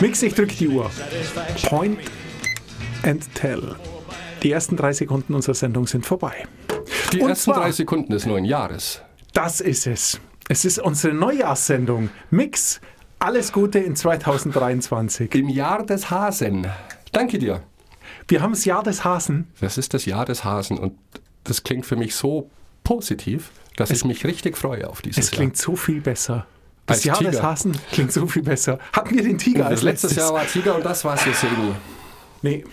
Mix, 0.00 0.22
ich 0.22 0.34
drücke 0.34 0.54
die 0.54 0.68
Uhr. 0.68 0.88
Point 1.68 1.98
and 3.02 3.34
Tell. 3.34 3.74
Die 4.44 4.52
ersten 4.52 4.76
drei 4.76 4.92
Sekunden 4.92 5.34
unserer 5.34 5.54
Sendung 5.56 5.88
sind 5.88 6.06
vorbei. 6.06 6.46
Die 7.12 7.20
Und 7.20 7.30
ersten 7.30 7.50
zwar- 7.52 7.62
drei 7.62 7.72
Sekunden 7.72 8.12
des 8.12 8.24
neuen 8.24 8.44
Jahres. 8.44 9.02
Das 9.32 9.60
ist 9.60 9.88
es. 9.88 10.20
Es 10.48 10.64
ist 10.64 10.78
unsere 10.78 11.12
Neujahrssendung. 11.12 12.10
Mix, 12.30 12.80
alles 13.18 13.52
Gute 13.52 13.80
in 13.80 13.96
2023. 13.96 15.34
Im 15.34 15.48
Jahr 15.48 15.84
des 15.84 16.08
Hasen. 16.10 16.68
Danke 17.10 17.38
dir. 17.38 17.62
Wir 18.28 18.42
haben 18.42 18.52
das 18.52 18.64
Jahr 18.64 18.84
des 18.84 19.02
Hasen. 19.04 19.48
Das 19.60 19.76
ist 19.76 19.92
das 19.92 20.04
Jahr 20.04 20.24
des 20.24 20.44
Hasen 20.44 20.78
und 20.78 20.96
das 21.42 21.64
klingt 21.64 21.84
für 21.84 21.96
mich 21.96 22.14
so 22.14 22.48
positiv, 22.86 23.50
dass 23.76 23.90
ich 23.90 24.04
mich 24.04 24.24
richtig 24.24 24.56
freue 24.56 24.88
auf 24.88 25.02
dieses 25.02 25.24
Es 25.24 25.30
klingt 25.30 25.56
so 25.56 25.76
viel 25.76 26.00
besser. 26.00 26.46
Das 26.86 26.98
Als 26.98 27.04
Jahr 27.04 27.18
des 27.18 27.30
Tiger. 27.36 27.42
Hasen 27.42 27.76
klingt 27.90 28.12
so 28.12 28.26
viel 28.28 28.42
besser. 28.42 28.78
Hatten 28.92 29.14
wir 29.16 29.22
den 29.24 29.38
Tiger 29.38 29.60
Jahr. 29.60 29.68
als 29.68 29.80
Das 29.80 29.84
letztes 29.84 30.10
letztes? 30.12 30.24
Jahr 30.24 30.34
war 30.34 30.46
Tiger 30.46 30.76
und 30.76 30.84
das 30.84 31.04
war 31.04 31.16
Sesemi. 31.16 31.72
Nee. 32.42 32.64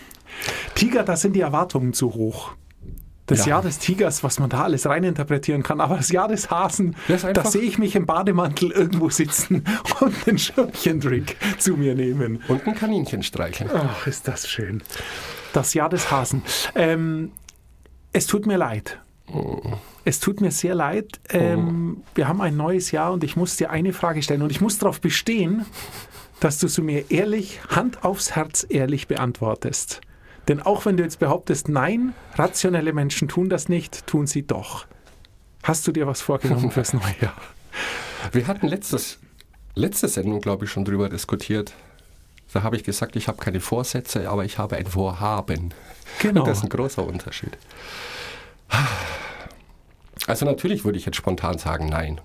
Tiger, 0.76 1.02
da 1.02 1.16
sind 1.16 1.34
die 1.34 1.40
Erwartungen 1.40 1.92
zu 1.92 2.14
hoch. 2.14 2.52
Das 3.26 3.40
Ja. 3.40 3.54
Jahr 3.54 3.62
des 3.62 3.78
Tigers, 3.78 4.22
was 4.22 4.38
man 4.38 4.50
da 4.50 4.62
alles 4.64 4.86
reininterpretieren 4.86 5.62
kann, 5.62 5.80
aber 5.80 5.96
das 5.96 6.10
Jahr 6.10 6.28
des 6.28 6.50
Hasen, 6.50 6.94
da 7.08 7.44
sehe 7.44 7.62
ich 7.62 7.78
mich 7.78 7.96
im 7.96 8.04
Bademantel 8.06 8.70
irgendwo 8.70 9.08
sitzen 9.08 9.64
und 10.00 10.14
einen 10.28 10.38
Schirmchendrink 10.38 11.34
zu 11.58 11.72
mir 11.76 11.94
nehmen. 11.94 12.42
Und 12.48 12.66
ein 12.66 12.74
Kaninchen 12.74 13.22
streicheln. 13.22 13.70
Ach, 13.74 14.06
ist 14.06 14.28
das 14.28 14.46
schön. 14.48 14.82
Das 15.54 15.72
Jahr 15.74 15.88
des 15.88 16.10
Hasen. 16.10 16.42
Ähm, 16.74 17.32
es 18.12 18.26
tut 18.26 18.46
mir 18.46 18.58
leid. 18.58 19.00
Es 20.04 20.20
tut 20.20 20.40
mir 20.40 20.50
sehr 20.50 20.74
leid. 20.74 21.18
Ähm, 21.30 22.02
Wir 22.14 22.28
haben 22.28 22.40
ein 22.40 22.56
neues 22.56 22.90
Jahr 22.90 23.12
und 23.12 23.24
ich 23.24 23.36
muss 23.36 23.56
dir 23.56 23.70
eine 23.70 23.92
Frage 23.92 24.22
stellen 24.22 24.42
und 24.42 24.50
ich 24.50 24.60
muss 24.60 24.78
darauf 24.78 25.00
bestehen, 25.00 25.64
dass 26.40 26.58
du 26.58 26.68
sie 26.68 26.82
mir 26.82 27.10
ehrlich, 27.10 27.60
Hand 27.68 28.04
aufs 28.04 28.32
Herz 28.36 28.66
ehrlich 28.68 29.08
beantwortest. 29.08 30.00
Denn 30.48 30.60
auch 30.60 30.84
wenn 30.84 30.98
du 30.98 31.02
jetzt 31.02 31.20
behauptest, 31.20 31.68
nein, 31.68 32.12
rationelle 32.34 32.92
Menschen 32.92 33.28
tun 33.28 33.48
das 33.48 33.68
nicht, 33.70 34.06
tun 34.06 34.26
sie 34.26 34.46
doch. 34.46 34.86
Hast 35.62 35.86
du 35.86 35.92
dir 35.92 36.06
was 36.06 36.20
vorgenommen 36.20 36.70
fürs 36.70 36.92
neue 36.92 37.14
Jahr? 37.20 37.36
Wir 38.32 38.46
hatten 38.46 38.66
letztes, 38.66 39.18
letzte 39.74 40.08
Sendung, 40.08 40.40
glaube 40.40 40.66
ich, 40.66 40.70
schon 40.70 40.84
drüber 40.84 41.08
diskutiert. 41.08 41.72
Da 42.52 42.62
habe 42.62 42.76
ich 42.76 42.84
gesagt, 42.84 43.16
ich 43.16 43.26
habe 43.26 43.38
keine 43.38 43.60
Vorsätze, 43.60 44.28
aber 44.28 44.44
ich 44.44 44.58
habe 44.58 44.76
ein 44.76 44.86
Vorhaben. 44.86 45.72
Genau. 46.20 46.42
Und 46.42 46.48
das 46.48 46.58
ist 46.58 46.64
ein 46.64 46.68
großer 46.68 47.04
Unterschied. 47.04 47.56
Also 50.26 50.46
natürlich 50.46 50.84
würde 50.84 50.98
ich 50.98 51.06
jetzt 51.06 51.16
spontan 51.16 51.58
sagen, 51.58 51.88
nein. 51.88 52.20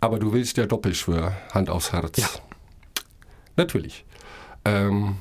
Aber 0.00 0.18
du 0.18 0.32
willst 0.32 0.56
ja 0.56 0.66
Doppelschwör, 0.66 1.32
Hand 1.52 1.70
aufs 1.70 1.92
Herz. 1.92 2.18
Ja. 2.18 2.28
Natürlich. 3.56 4.04
Ähm, 4.64 5.16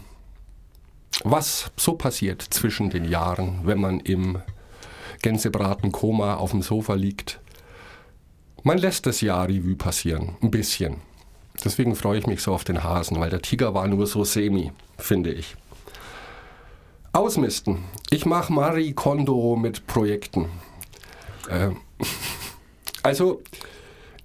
was 1.23 1.71
so 1.77 1.93
passiert 1.93 2.41
zwischen 2.41 2.89
den 2.89 3.05
Jahren, 3.05 3.61
wenn 3.63 3.79
man 3.79 3.99
im 3.99 4.41
Gänsebraten-Koma 5.21 6.35
auf 6.35 6.51
dem 6.51 6.61
Sofa 6.61 6.95
liegt, 6.95 7.39
man 8.63 8.77
lässt 8.77 9.05
das 9.05 9.21
Jahr 9.21 9.47
Revue 9.47 9.75
passieren, 9.75 10.35
ein 10.41 10.51
bisschen. 10.51 10.97
Deswegen 11.63 11.95
freue 11.95 12.19
ich 12.19 12.27
mich 12.27 12.41
so 12.41 12.53
auf 12.53 12.63
den 12.63 12.83
Hasen, 12.83 13.19
weil 13.19 13.29
der 13.29 13.41
Tiger 13.41 13.73
war 13.73 13.87
nur 13.87 14.07
so 14.07 14.23
semi, 14.23 14.71
finde 14.97 15.31
ich. 15.31 15.55
Ausmisten. 17.13 17.83
Ich 18.09 18.25
mache 18.25 18.53
Marie 18.53 18.93
Kondo 18.93 19.57
mit 19.57 19.85
Projekten. 19.85 20.47
Ähm, 21.49 21.77
also, 23.03 23.41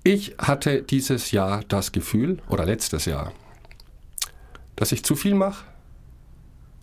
ich 0.05 0.37
hatte 0.39 0.83
dieses 0.83 1.33
Jahr 1.33 1.65
das 1.67 1.91
Gefühl, 1.91 2.39
oder 2.49 2.65
letztes 2.65 3.07
Jahr, 3.07 3.33
dass 4.77 4.93
ich 4.93 5.05
zu 5.05 5.17
viel 5.17 5.35
mache 5.35 5.65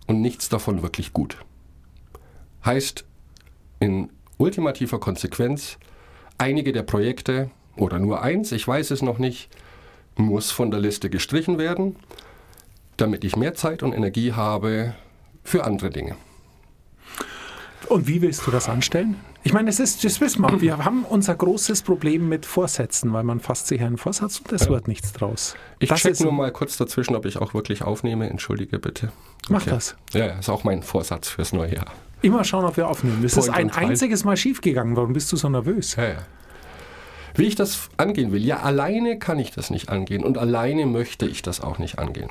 und 0.05 0.21
nichts 0.21 0.49
davon 0.49 0.81
wirklich 0.81 1.13
gut. 1.13 1.37
Heißt, 2.65 3.05
in 3.79 4.09
ultimativer 4.37 4.99
Konsequenz, 4.99 5.77
einige 6.37 6.73
der 6.73 6.83
Projekte, 6.83 7.49
oder 7.77 7.97
nur 7.99 8.21
eins, 8.21 8.51
ich 8.51 8.67
weiß 8.67 8.91
es 8.91 9.01
noch 9.01 9.19
nicht, 9.19 9.49
muss 10.17 10.51
von 10.51 10.69
der 10.69 10.81
Liste 10.81 11.09
gestrichen 11.09 11.57
werden, 11.57 11.95
damit 12.97 13.23
ich 13.23 13.37
mehr 13.37 13.53
Zeit 13.53 13.83
und 13.83 13.93
Energie 13.93 14.33
habe 14.33 14.95
für 15.43 15.63
andere 15.63 15.89
Dinge. 15.89 16.15
Und 17.89 18.07
wie 18.07 18.21
willst 18.21 18.47
du 18.47 18.51
das 18.51 18.69
anstellen? 18.69 19.17
Ich 19.45 19.51
meine, 19.51 19.69
es 19.69 19.79
ist, 19.79 20.05
das 20.05 20.21
wissen 20.21 20.41
wir. 20.41 20.61
Wir 20.61 20.85
haben 20.85 21.03
unser 21.03 21.35
großes 21.35 21.81
Problem 21.81 22.29
mit 22.29 22.45
Vorsätzen, 22.45 23.11
weil 23.11 23.23
man 23.23 23.41
fasst 23.41 23.67
sich 23.67 23.81
einen 23.81 23.97
Vorsatz 23.97 24.39
und 24.39 24.53
es 24.53 24.69
wird 24.69 24.87
nichts 24.87 25.11
draus. 25.11 25.55
Ich 25.79 25.89
das 25.89 26.01
check 26.01 26.19
nur 26.21 26.31
mal 26.31 26.51
kurz 26.51 26.77
dazwischen, 26.77 27.13
ob 27.15 27.25
ich 27.25 27.37
auch 27.37 27.53
wirklich 27.53 27.83
aufnehme. 27.83 28.29
Entschuldige 28.29 28.79
bitte. 28.79 29.11
Mach 29.49 29.65
das. 29.65 29.97
Ja, 30.13 30.27
ja, 30.27 30.39
ist 30.39 30.49
auch 30.49 30.63
mein 30.63 30.81
Vorsatz 30.81 31.27
fürs 31.27 31.51
neue 31.51 31.75
Jahr. 31.75 31.91
Immer 32.21 32.45
schauen, 32.45 32.63
ob 32.63 32.77
wir 32.77 32.87
aufnehmen. 32.87 33.21
Das 33.21 33.35
ist 33.35 33.49
ein 33.49 33.69
einziges 33.69 34.23
Mal 34.23 34.37
schiefgegangen. 34.37 34.95
Warum 34.95 35.11
bist 35.11 35.29
du 35.33 35.35
so 35.35 35.49
nervös? 35.49 35.97
Ja, 35.97 36.05
ja. 36.05 36.17
Wie 37.35 37.43
ich 37.43 37.55
das 37.55 37.89
angehen 37.97 38.31
will. 38.31 38.43
Ja, 38.45 38.61
alleine 38.61 39.19
kann 39.19 39.39
ich 39.39 39.51
das 39.51 39.71
nicht 39.71 39.89
angehen 39.89 40.23
und 40.23 40.37
alleine 40.37 40.85
möchte 40.85 41.25
ich 41.25 41.41
das 41.41 41.59
auch 41.59 41.79
nicht 41.79 41.99
angehen. 41.99 42.29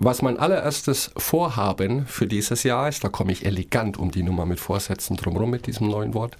Was 0.00 0.22
mein 0.22 0.38
allererstes 0.38 1.10
Vorhaben 1.16 2.06
für 2.06 2.28
dieses 2.28 2.62
Jahr 2.62 2.88
ist, 2.88 3.02
da 3.02 3.08
komme 3.08 3.32
ich 3.32 3.44
elegant 3.44 3.96
um 3.96 4.12
die 4.12 4.22
Nummer 4.22 4.46
mit 4.46 4.60
Vorsätzen 4.60 5.16
drumherum 5.16 5.50
mit 5.50 5.66
diesem 5.66 5.88
neuen 5.88 6.14
Wort, 6.14 6.38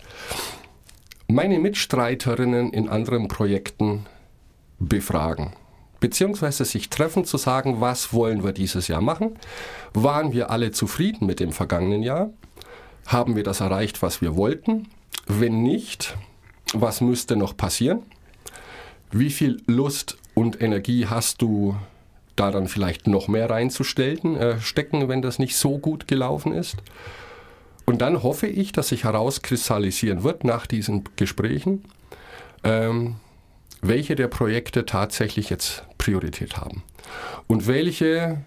meine 1.27 1.59
Mitstreiterinnen 1.59 2.73
in 2.73 2.89
anderen 2.89 3.27
Projekten 3.27 4.07
befragen. 4.79 5.55
Beziehungsweise 5.99 6.65
sich 6.65 6.89
treffen, 6.89 7.25
zu 7.25 7.37
sagen, 7.37 7.81
was 7.81 8.13
wollen 8.13 8.45
wir 8.45 8.53
dieses 8.53 8.87
Jahr 8.87 9.01
machen? 9.01 9.37
Waren 9.93 10.33
wir 10.33 10.51
alle 10.51 10.71
zufrieden 10.71 11.27
mit 11.27 11.41
dem 11.41 11.51
vergangenen 11.51 12.05
Jahr? 12.05 12.31
Haben 13.09 13.35
wir 13.35 13.43
das 13.43 13.61
erreicht, 13.61 14.03
was 14.03 14.21
wir 14.21 14.37
wollten? 14.37 14.87
Wenn 15.27 15.63
nicht, 15.63 16.17
was 16.73 17.01
müsste 17.01 17.35
noch 17.35 17.57
passieren? 17.57 18.03
Wie 19.11 19.31
viel 19.31 19.61
Lust 19.67 20.17
und 20.35 20.63
Energie 20.63 21.07
hast 21.07 21.43
du, 21.43 21.75
da 22.39 22.51
dann 22.51 22.69
vielleicht 22.69 23.07
noch 23.07 23.29
mehr 23.29 23.51
reinzustellen, 23.51 24.37
äh, 24.37 24.61
stecken, 24.61 25.09
wenn 25.09 25.23
das 25.23 25.39
nicht 25.39 25.57
so 25.57 25.79
gut 25.79 26.09
gelaufen 26.09 26.53
ist? 26.53 26.77
Und 27.85 28.03
dann 28.03 28.23
hoffe 28.23 28.47
ich, 28.47 28.73
dass 28.73 28.89
sich 28.89 29.05
herauskristallisieren 29.05 30.23
wird 30.23 30.45
nach 30.45 30.67
diesen 30.67 31.05
Gesprächen, 31.17 31.85
ähm, 32.63 33.17
welche 33.81 34.15
der 34.15 34.29
Projekte 34.29 34.85
tatsächlich 34.85 35.49
jetzt 35.51 35.85
Priorität 35.97 36.57
haben. 36.57 36.83
Und 37.47 37.67
welche 37.67 38.39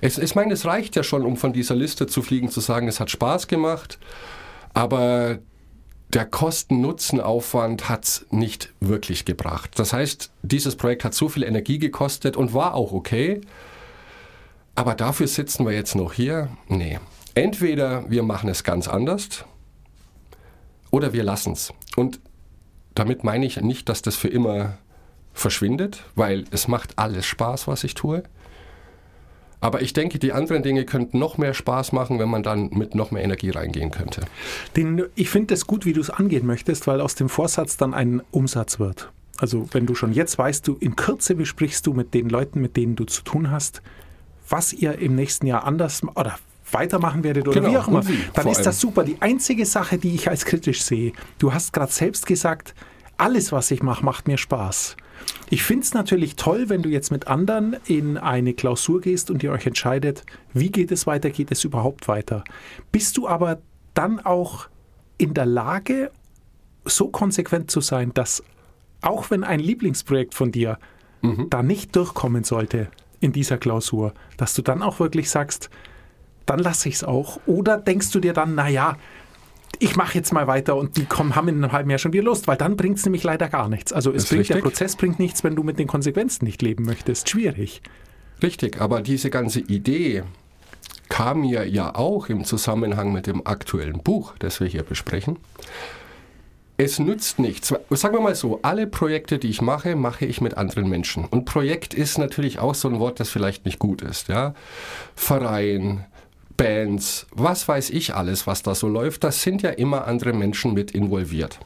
es, 0.00 0.18
ich 0.18 0.34
meine, 0.34 0.54
es 0.54 0.64
reicht 0.64 0.96
ja 0.96 1.02
schon, 1.02 1.24
um 1.24 1.36
von 1.36 1.52
dieser 1.52 1.74
Liste 1.74 2.06
zu 2.06 2.22
fliegen, 2.22 2.48
zu 2.48 2.60
sagen, 2.60 2.88
es 2.88 3.00
hat 3.00 3.10
Spaß 3.10 3.48
gemacht, 3.48 3.98
aber 4.74 5.38
der 6.12 6.26
Kosten-Nutzen-Aufwand 6.26 7.88
hat 7.88 8.04
es 8.04 8.26
nicht 8.30 8.72
wirklich 8.80 9.24
gebracht. 9.24 9.78
Das 9.78 9.92
heißt, 9.92 10.30
dieses 10.42 10.76
Projekt 10.76 11.04
hat 11.04 11.14
so 11.14 11.28
viel 11.28 11.42
Energie 11.42 11.78
gekostet 11.78 12.36
und 12.36 12.52
war 12.52 12.74
auch 12.74 12.92
okay, 12.92 13.40
aber 14.74 14.94
dafür 14.94 15.26
sitzen 15.26 15.66
wir 15.66 15.72
jetzt 15.72 15.94
noch 15.94 16.12
hier? 16.12 16.48
Nee. 16.68 16.98
Entweder 17.34 18.10
wir 18.10 18.22
machen 18.22 18.48
es 18.48 18.64
ganz 18.64 18.88
anders 18.88 19.44
oder 20.90 21.12
wir 21.12 21.24
lassen 21.24 21.52
es. 21.52 21.72
Und 21.96 22.20
damit 22.94 23.24
meine 23.24 23.46
ich 23.46 23.60
nicht, 23.60 23.88
dass 23.88 24.02
das 24.02 24.16
für 24.16 24.28
immer 24.28 24.78
verschwindet, 25.32 26.04
weil 26.14 26.44
es 26.50 26.68
macht 26.68 26.98
alles 26.98 27.24
Spaß, 27.24 27.68
was 27.68 27.84
ich 27.84 27.94
tue. 27.94 28.22
Aber 29.62 29.80
ich 29.80 29.92
denke, 29.92 30.18
die 30.18 30.32
anderen 30.32 30.64
Dinge 30.64 30.84
könnten 30.84 31.20
noch 31.20 31.38
mehr 31.38 31.54
Spaß 31.54 31.92
machen, 31.92 32.18
wenn 32.18 32.28
man 32.28 32.42
dann 32.42 32.68
mit 32.72 32.96
noch 32.96 33.12
mehr 33.12 33.22
Energie 33.22 33.50
reingehen 33.50 33.92
könnte. 33.92 34.22
Den, 34.76 35.04
ich 35.14 35.30
finde 35.30 35.54
es 35.54 35.68
gut, 35.68 35.86
wie 35.86 35.92
du 35.92 36.00
es 36.00 36.10
angehen 36.10 36.44
möchtest, 36.46 36.88
weil 36.88 37.00
aus 37.00 37.14
dem 37.14 37.28
Vorsatz 37.28 37.76
dann 37.76 37.94
ein 37.94 38.22
Umsatz 38.32 38.80
wird. 38.80 39.12
Also 39.38 39.68
wenn 39.70 39.86
du 39.86 39.94
schon 39.94 40.12
jetzt 40.12 40.36
weißt, 40.36 40.66
du 40.66 40.76
in 40.80 40.96
Kürze 40.96 41.36
besprichst 41.36 41.86
du 41.86 41.94
mit 41.94 42.12
den 42.12 42.28
Leuten, 42.28 42.60
mit 42.60 42.76
denen 42.76 42.96
du 42.96 43.04
zu 43.04 43.22
tun 43.22 43.52
hast, 43.52 43.82
was 44.48 44.72
ihr 44.72 44.98
im 44.98 45.14
nächsten 45.14 45.46
Jahr 45.46 45.64
anders 45.64 46.02
oder 46.16 46.38
weitermachen 46.72 47.22
werdet 47.22 47.46
oder 47.46 47.60
Genau, 47.60 47.72
wie 47.72 47.78
auch 47.78 47.88
immer, 47.88 48.08
wie, 48.08 48.18
dann 48.34 48.48
ist 48.48 48.66
das 48.66 48.80
super. 48.80 49.04
Die 49.04 49.16
einzige 49.20 49.64
Sache, 49.64 49.96
die 49.96 50.14
ich 50.14 50.28
als 50.28 50.44
kritisch 50.44 50.82
sehe, 50.82 51.12
du 51.38 51.54
hast 51.54 51.72
gerade 51.72 51.92
selbst 51.92 52.26
gesagt, 52.26 52.74
alles, 53.16 53.52
was 53.52 53.70
ich 53.70 53.82
mache, 53.82 54.04
macht 54.04 54.26
mir 54.26 54.38
Spaß. 54.38 54.96
Ich 55.50 55.62
finde 55.62 55.84
es 55.84 55.94
natürlich 55.94 56.36
toll, 56.36 56.68
wenn 56.68 56.82
du 56.82 56.88
jetzt 56.88 57.10
mit 57.10 57.26
anderen 57.26 57.76
in 57.86 58.16
eine 58.16 58.54
Klausur 58.54 59.00
gehst 59.00 59.30
und 59.30 59.42
ihr 59.42 59.52
euch 59.52 59.66
entscheidet, 59.66 60.24
wie 60.54 60.70
geht 60.70 60.90
es 60.90 61.06
weiter, 61.06 61.30
geht 61.30 61.52
es 61.52 61.64
überhaupt 61.64 62.08
weiter. 62.08 62.44
Bist 62.90 63.16
du 63.18 63.28
aber 63.28 63.60
dann 63.94 64.20
auch 64.20 64.68
in 65.18 65.34
der 65.34 65.46
Lage, 65.46 66.10
so 66.84 67.08
konsequent 67.08 67.70
zu 67.70 67.80
sein, 67.80 68.12
dass 68.14 68.42
auch 69.02 69.30
wenn 69.30 69.44
ein 69.44 69.60
Lieblingsprojekt 69.60 70.34
von 70.34 70.52
dir 70.52 70.78
da 71.50 71.62
nicht 71.62 71.94
durchkommen 71.94 72.42
sollte 72.42 72.88
in 73.20 73.32
dieser 73.32 73.56
Klausur, 73.56 74.12
dass 74.36 74.54
du 74.54 74.62
dann 74.62 74.82
auch 74.82 74.98
wirklich 74.98 75.30
sagst, 75.30 75.70
dann 76.46 76.58
lasse 76.58 76.88
ich 76.88 76.96
es 76.96 77.04
auch. 77.04 77.38
Oder 77.46 77.78
denkst 77.78 78.10
du 78.10 78.18
dir 78.18 78.32
dann, 78.32 78.56
naja, 78.56 78.96
ich 79.82 79.96
mache 79.96 80.14
jetzt 80.14 80.32
mal 80.32 80.46
weiter 80.46 80.76
und 80.76 80.96
die 80.96 81.06
kommen, 81.06 81.34
haben 81.34 81.48
in 81.48 81.56
einem 81.56 81.72
halben 81.72 81.90
Jahr 81.90 81.98
schon 81.98 82.12
wieder 82.12 82.22
Lust, 82.22 82.46
weil 82.46 82.56
dann 82.56 82.76
bringt 82.76 82.98
es 82.98 83.04
nämlich 83.04 83.24
leider 83.24 83.48
gar 83.48 83.68
nichts. 83.68 83.92
Also 83.92 84.12
es 84.12 84.28
bringt, 84.28 84.48
der. 84.48 84.58
Prozess 84.58 84.94
bringt 84.94 85.18
nichts, 85.18 85.42
wenn 85.42 85.56
du 85.56 85.64
mit 85.64 85.78
den 85.78 85.88
Konsequenzen 85.88 86.44
nicht 86.44 86.62
leben 86.62 86.84
möchtest. 86.84 87.28
Schwierig. 87.28 87.82
Richtig, 88.42 88.80
aber 88.80 89.02
diese 89.02 89.28
ganze 89.28 89.58
Idee 89.60 90.22
kam 91.08 91.40
mir 91.40 91.68
ja 91.68 91.96
auch 91.96 92.28
im 92.28 92.44
Zusammenhang 92.44 93.12
mit 93.12 93.26
dem 93.26 93.44
aktuellen 93.44 94.02
Buch, 94.02 94.34
das 94.38 94.60
wir 94.60 94.68
hier 94.68 94.84
besprechen. 94.84 95.38
Es 96.76 96.98
nützt 96.98 97.38
nichts. 97.38 97.74
Sagen 97.90 98.14
wir 98.14 98.20
mal 98.20 98.34
so, 98.34 98.60
alle 98.62 98.86
Projekte, 98.86 99.38
die 99.38 99.50
ich 99.50 99.62
mache, 99.62 99.96
mache 99.96 100.26
ich 100.26 100.40
mit 100.40 100.56
anderen 100.56 100.88
Menschen. 100.88 101.24
Und 101.24 101.44
Projekt 101.44 101.92
ist 101.92 102.18
natürlich 102.18 102.60
auch 102.60 102.74
so 102.74 102.88
ein 102.88 102.98
Wort, 102.98 103.20
das 103.20 103.30
vielleicht 103.30 103.66
nicht 103.66 103.78
gut 103.78 104.00
ist. 104.00 104.28
Ja? 104.28 104.54
Verein, 105.14 106.06
Bands, 106.62 107.26
was 107.32 107.66
weiß 107.66 107.90
ich 107.90 108.14
alles, 108.14 108.46
was 108.46 108.62
da 108.62 108.76
so 108.76 108.86
läuft, 108.86 109.24
das 109.24 109.42
sind 109.42 109.62
ja 109.62 109.70
immer 109.70 110.06
andere 110.06 110.32
Menschen 110.32 110.74
mit 110.74 110.92
involviert. 110.92 111.58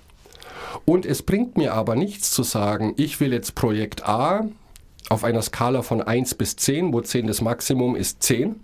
Und 0.87 1.05
es 1.05 1.23
bringt 1.23 1.59
mir 1.59 1.75
aber 1.75 1.97
nichts 1.97 2.31
zu 2.31 2.43
sagen, 2.43 2.95
ich 2.97 3.21
will 3.21 3.31
jetzt 3.35 3.55
Projekt 3.55 4.09
A 4.09 4.49
auf 5.11 5.23
einer 5.23 5.43
Skala 5.43 5.83
von 5.83 6.01
1 6.01 6.37
bis 6.37 6.57
10, 6.57 6.95
wo 6.95 7.03
10 7.03 7.27
das 7.27 7.43
Maximum 7.43 7.95
ist 7.95 8.23
10. 8.23 8.57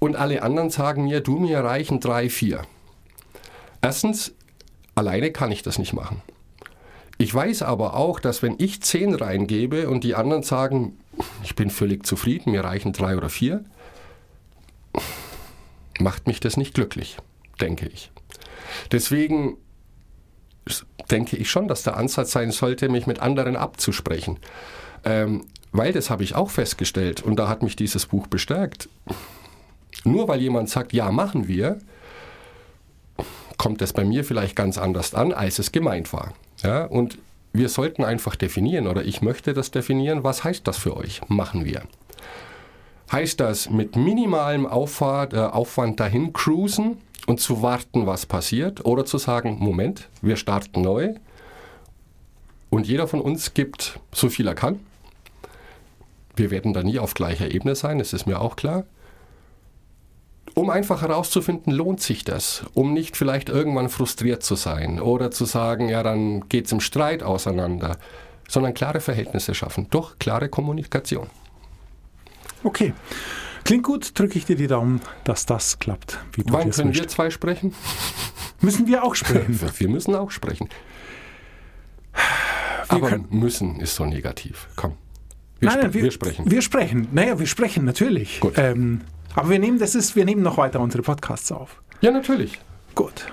Und 0.00 0.16
alle 0.16 0.42
anderen 0.42 0.70
sagen 0.70 1.04
mir, 1.04 1.20
du 1.20 1.38
mir 1.38 1.60
reichen 1.60 2.00
3, 2.00 2.28
4. 2.28 2.62
Erstens, 3.82 4.34
alleine 4.96 5.30
kann 5.30 5.52
ich 5.52 5.62
das 5.62 5.78
nicht 5.78 5.92
machen. 5.92 6.22
Ich 7.18 7.32
weiß 7.32 7.62
aber 7.62 7.94
auch, 7.94 8.18
dass 8.18 8.42
wenn 8.42 8.56
ich 8.58 8.82
10 8.82 9.14
reingebe 9.14 9.88
und 9.88 10.02
die 10.02 10.16
anderen 10.16 10.42
sagen, 10.42 10.98
ich 11.44 11.54
bin 11.54 11.70
völlig 11.70 12.04
zufrieden, 12.04 12.50
mir 12.50 12.64
reichen 12.64 12.92
3 12.92 13.16
oder 13.16 13.28
4, 13.28 13.64
macht 15.98 16.26
mich 16.26 16.40
das 16.40 16.56
nicht 16.56 16.74
glücklich, 16.74 17.16
denke 17.60 17.86
ich. 17.86 18.10
Deswegen 18.92 19.56
denke 21.10 21.36
ich 21.36 21.50
schon, 21.50 21.68
dass 21.68 21.82
der 21.82 21.96
Ansatz 21.96 22.32
sein 22.32 22.50
sollte, 22.50 22.88
mich 22.88 23.06
mit 23.06 23.20
anderen 23.20 23.56
abzusprechen. 23.56 24.38
Ähm, 25.04 25.44
weil 25.72 25.92
das 25.92 26.08
habe 26.08 26.22
ich 26.22 26.34
auch 26.34 26.50
festgestellt 26.50 27.22
und 27.22 27.36
da 27.36 27.48
hat 27.48 27.62
mich 27.62 27.76
dieses 27.76 28.06
Buch 28.06 28.26
bestärkt. 28.26 28.88
Nur 30.04 30.28
weil 30.28 30.40
jemand 30.40 30.70
sagt, 30.70 30.92
ja, 30.92 31.10
machen 31.10 31.48
wir, 31.48 31.78
kommt 33.58 33.80
das 33.80 33.92
bei 33.92 34.04
mir 34.04 34.24
vielleicht 34.24 34.56
ganz 34.56 34.78
anders 34.78 35.14
an, 35.14 35.32
als 35.32 35.58
es 35.58 35.72
gemeint 35.72 36.12
war. 36.12 36.34
Ja, 36.62 36.84
und 36.84 37.18
wir 37.52 37.68
sollten 37.68 38.04
einfach 38.04 38.36
definieren, 38.36 38.86
oder 38.86 39.04
ich 39.04 39.22
möchte 39.22 39.52
das 39.52 39.70
definieren, 39.70 40.24
was 40.24 40.44
heißt 40.44 40.66
das 40.66 40.76
für 40.76 40.96
euch? 40.96 41.20
Machen 41.28 41.64
wir. 41.64 41.82
Heißt 43.12 43.40
das 43.40 43.70
mit 43.70 43.96
minimalem 43.96 44.66
Auffahrt, 44.66 45.34
äh, 45.34 45.38
Aufwand 45.38 46.00
dahin 46.00 46.32
cruisen 46.32 46.98
und 47.26 47.40
zu 47.40 47.62
warten, 47.62 48.06
was 48.06 48.26
passiert? 48.26 48.84
Oder 48.84 49.04
zu 49.04 49.18
sagen, 49.18 49.56
Moment, 49.60 50.08
wir 50.22 50.36
starten 50.36 50.82
neu 50.82 51.14
und 52.70 52.86
jeder 52.86 53.06
von 53.06 53.20
uns 53.20 53.54
gibt 53.54 54.00
so 54.12 54.28
viel 54.28 54.48
er 54.48 54.54
kann. 54.54 54.80
Wir 56.36 56.50
werden 56.50 56.72
da 56.72 56.82
nie 56.82 56.98
auf 56.98 57.14
gleicher 57.14 57.50
Ebene 57.52 57.76
sein, 57.76 57.98
das 57.98 58.12
ist 58.12 58.26
mir 58.26 58.40
auch 58.40 58.56
klar. 58.56 58.84
Um 60.54 60.70
einfach 60.70 61.02
herauszufinden, 61.02 61.72
lohnt 61.72 62.00
sich 62.00 62.24
das, 62.24 62.64
um 62.74 62.92
nicht 62.92 63.16
vielleicht 63.16 63.48
irgendwann 63.48 63.88
frustriert 63.88 64.42
zu 64.42 64.54
sein 64.54 65.00
oder 65.00 65.30
zu 65.30 65.44
sagen, 65.44 65.88
ja, 65.88 66.02
dann 66.02 66.48
geht 66.48 66.66
es 66.66 66.72
im 66.72 66.80
Streit 66.80 67.22
auseinander, 67.22 67.98
sondern 68.48 68.74
klare 68.74 69.00
Verhältnisse 69.00 69.54
schaffen 69.54 69.88
durch 69.90 70.18
klare 70.18 70.48
Kommunikation. 70.48 71.28
Okay. 72.64 72.92
Klingt 73.64 73.84
gut, 73.84 74.18
drücke 74.18 74.36
ich 74.38 74.44
dir 74.44 74.56
die 74.56 74.66
Daumen, 74.66 75.00
dass 75.24 75.46
das 75.46 75.78
klappt. 75.78 76.18
Wie 76.32 76.42
du 76.42 76.52
Wann 76.52 76.70
können 76.70 76.94
wir 76.94 77.08
zwei 77.08 77.30
sprechen? 77.30 77.74
Müssen 78.60 78.86
wir 78.86 79.04
auch 79.04 79.14
sprechen. 79.14 79.58
Wir 79.78 79.88
müssen 79.88 80.14
auch 80.14 80.30
sprechen. 80.30 80.68
Wir 82.12 82.20
Aber 82.88 83.08
können- 83.08 83.26
müssen 83.30 83.80
ist 83.80 83.94
so 83.96 84.04
negativ. 84.04 84.68
Komm. 84.76 84.92
Wir, 85.60 85.68
Nein, 85.68 85.78
spre 85.78 85.84
nein, 85.90 85.94
wir, 85.94 86.10
sprechen. 86.10 86.50
Wir 86.50 86.62
sprechen. 86.62 87.08
Naja, 87.12 87.38
wir 87.38 87.46
sprechen 87.46 87.84
natürlich. 87.84 88.40
Gut. 88.40 88.54
Ähm, 88.56 89.00
aber 89.34 89.48
wir 89.50 89.58
nehmen, 89.58 89.78
das 89.78 89.94
ist, 89.94 90.14
wir 90.16 90.24
nehmen 90.24 90.42
noch 90.42 90.58
weiter 90.58 90.80
unsere 90.80 91.02
Podcasts 91.02 91.50
auf. 91.52 91.82
ja, 92.00 92.10
natürlich. 92.10 92.58
Gut. 92.94 93.26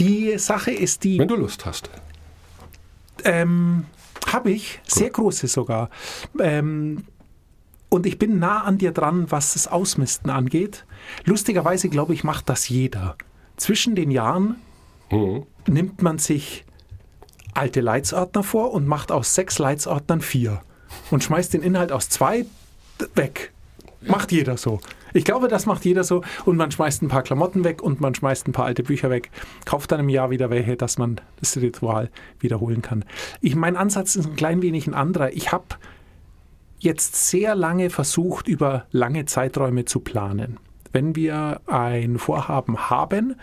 Die 0.00 0.38
Sache 0.38 0.70
ist 0.70 1.04
die, 1.04 1.18
Wenn 1.18 1.28
du 1.28 1.36
Lust 1.36 1.66
hast. 1.66 1.90
ähm, 3.24 3.84
habe 4.26 4.50
ich, 4.50 4.80
sehr 4.86 5.10
große 5.10 5.46
sogar. 5.48 5.90
Ähm, 6.40 7.04
und 7.90 8.06
ich 8.06 8.18
bin 8.18 8.38
nah 8.38 8.62
an 8.62 8.78
dir 8.78 8.92
dran, 8.92 9.30
was 9.30 9.52
das 9.52 9.68
Ausmisten 9.68 10.30
angeht. 10.30 10.86
Lustigerweise, 11.24 11.88
glaube 11.90 12.14
ich, 12.14 12.24
macht 12.24 12.48
das 12.48 12.68
jeder. 12.68 13.16
Zwischen 13.56 13.94
den 13.94 14.10
Jahren 14.10 14.56
Mhm. 15.10 15.44
nimmt 15.66 16.02
man 16.02 16.18
sich 16.18 16.64
alte 17.52 17.80
Leitsordner 17.80 18.42
vor 18.44 18.72
und 18.72 18.86
macht 18.86 19.10
aus 19.12 19.34
sechs 19.34 19.58
Leitsordnern 19.58 20.20
vier 20.20 20.62
und 21.10 21.24
schmeißt 21.24 21.52
den 21.52 21.62
Inhalt 21.62 21.90
aus 21.92 22.08
zwei 22.08 22.46
weg. 23.16 23.52
Macht 24.02 24.32
jeder 24.32 24.56
so. 24.56 24.80
Ich 25.12 25.24
glaube, 25.24 25.48
das 25.48 25.66
macht 25.66 25.84
jeder 25.84 26.04
so. 26.04 26.22
Und 26.44 26.56
man 26.56 26.70
schmeißt 26.70 27.02
ein 27.02 27.08
paar 27.08 27.22
Klamotten 27.22 27.64
weg 27.64 27.82
und 27.82 28.00
man 28.00 28.14
schmeißt 28.14 28.46
ein 28.48 28.52
paar 28.52 28.64
alte 28.66 28.82
Bücher 28.84 29.10
weg, 29.10 29.30
kauft 29.64 29.90
dann 29.92 30.00
im 30.00 30.08
Jahr 30.08 30.30
wieder 30.30 30.48
welche, 30.48 30.76
dass 30.76 30.96
man 30.96 31.20
das 31.40 31.56
Ritual 31.56 32.08
wiederholen 32.38 32.80
kann. 32.82 33.04
Ich, 33.40 33.56
mein 33.56 33.76
Ansatz 33.76 34.14
ist 34.16 34.26
ein 34.26 34.36
klein 34.36 34.62
wenig 34.62 34.86
ein 34.86 34.94
anderer. 34.94 35.32
Ich 35.32 35.50
habe 35.52 35.64
jetzt 36.82 37.28
sehr 37.28 37.54
lange 37.54 37.90
versucht, 37.90 38.48
über 38.48 38.86
lange 38.90 39.24
Zeiträume 39.26 39.84
zu 39.84 40.00
planen. 40.00 40.58
Wenn 40.92 41.14
wir 41.14 41.60
ein 41.66 42.18
Vorhaben 42.18 42.90
haben, 42.90 43.36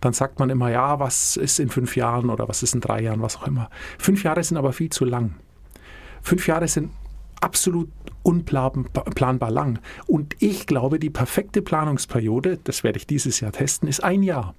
dann 0.00 0.12
sagt 0.12 0.38
man 0.38 0.48
immer, 0.50 0.70
ja, 0.70 1.00
was 1.00 1.36
ist 1.36 1.58
in 1.58 1.68
fünf 1.68 1.96
Jahren 1.96 2.30
oder 2.30 2.48
was 2.48 2.62
ist 2.62 2.74
in 2.74 2.80
drei 2.80 3.02
Jahren, 3.02 3.20
was 3.20 3.36
auch 3.36 3.46
immer. 3.46 3.68
Fünf 3.98 4.22
Jahre 4.22 4.42
sind 4.42 4.56
aber 4.56 4.72
viel 4.72 4.90
zu 4.90 5.04
lang. 5.04 5.34
Fünf 6.22 6.46
Jahre 6.46 6.68
sind 6.68 6.90
absolut 7.40 7.88
unplanbar 8.22 9.50
lang. 9.50 9.80
Und 10.06 10.36
ich 10.40 10.66
glaube, 10.66 10.98
die 10.98 11.10
perfekte 11.10 11.62
Planungsperiode, 11.62 12.58
das 12.62 12.84
werde 12.84 12.98
ich 12.98 13.06
dieses 13.06 13.40
Jahr 13.40 13.52
testen, 13.52 13.88
ist 13.88 14.02
ein 14.02 14.22
Jahr. 14.22 14.54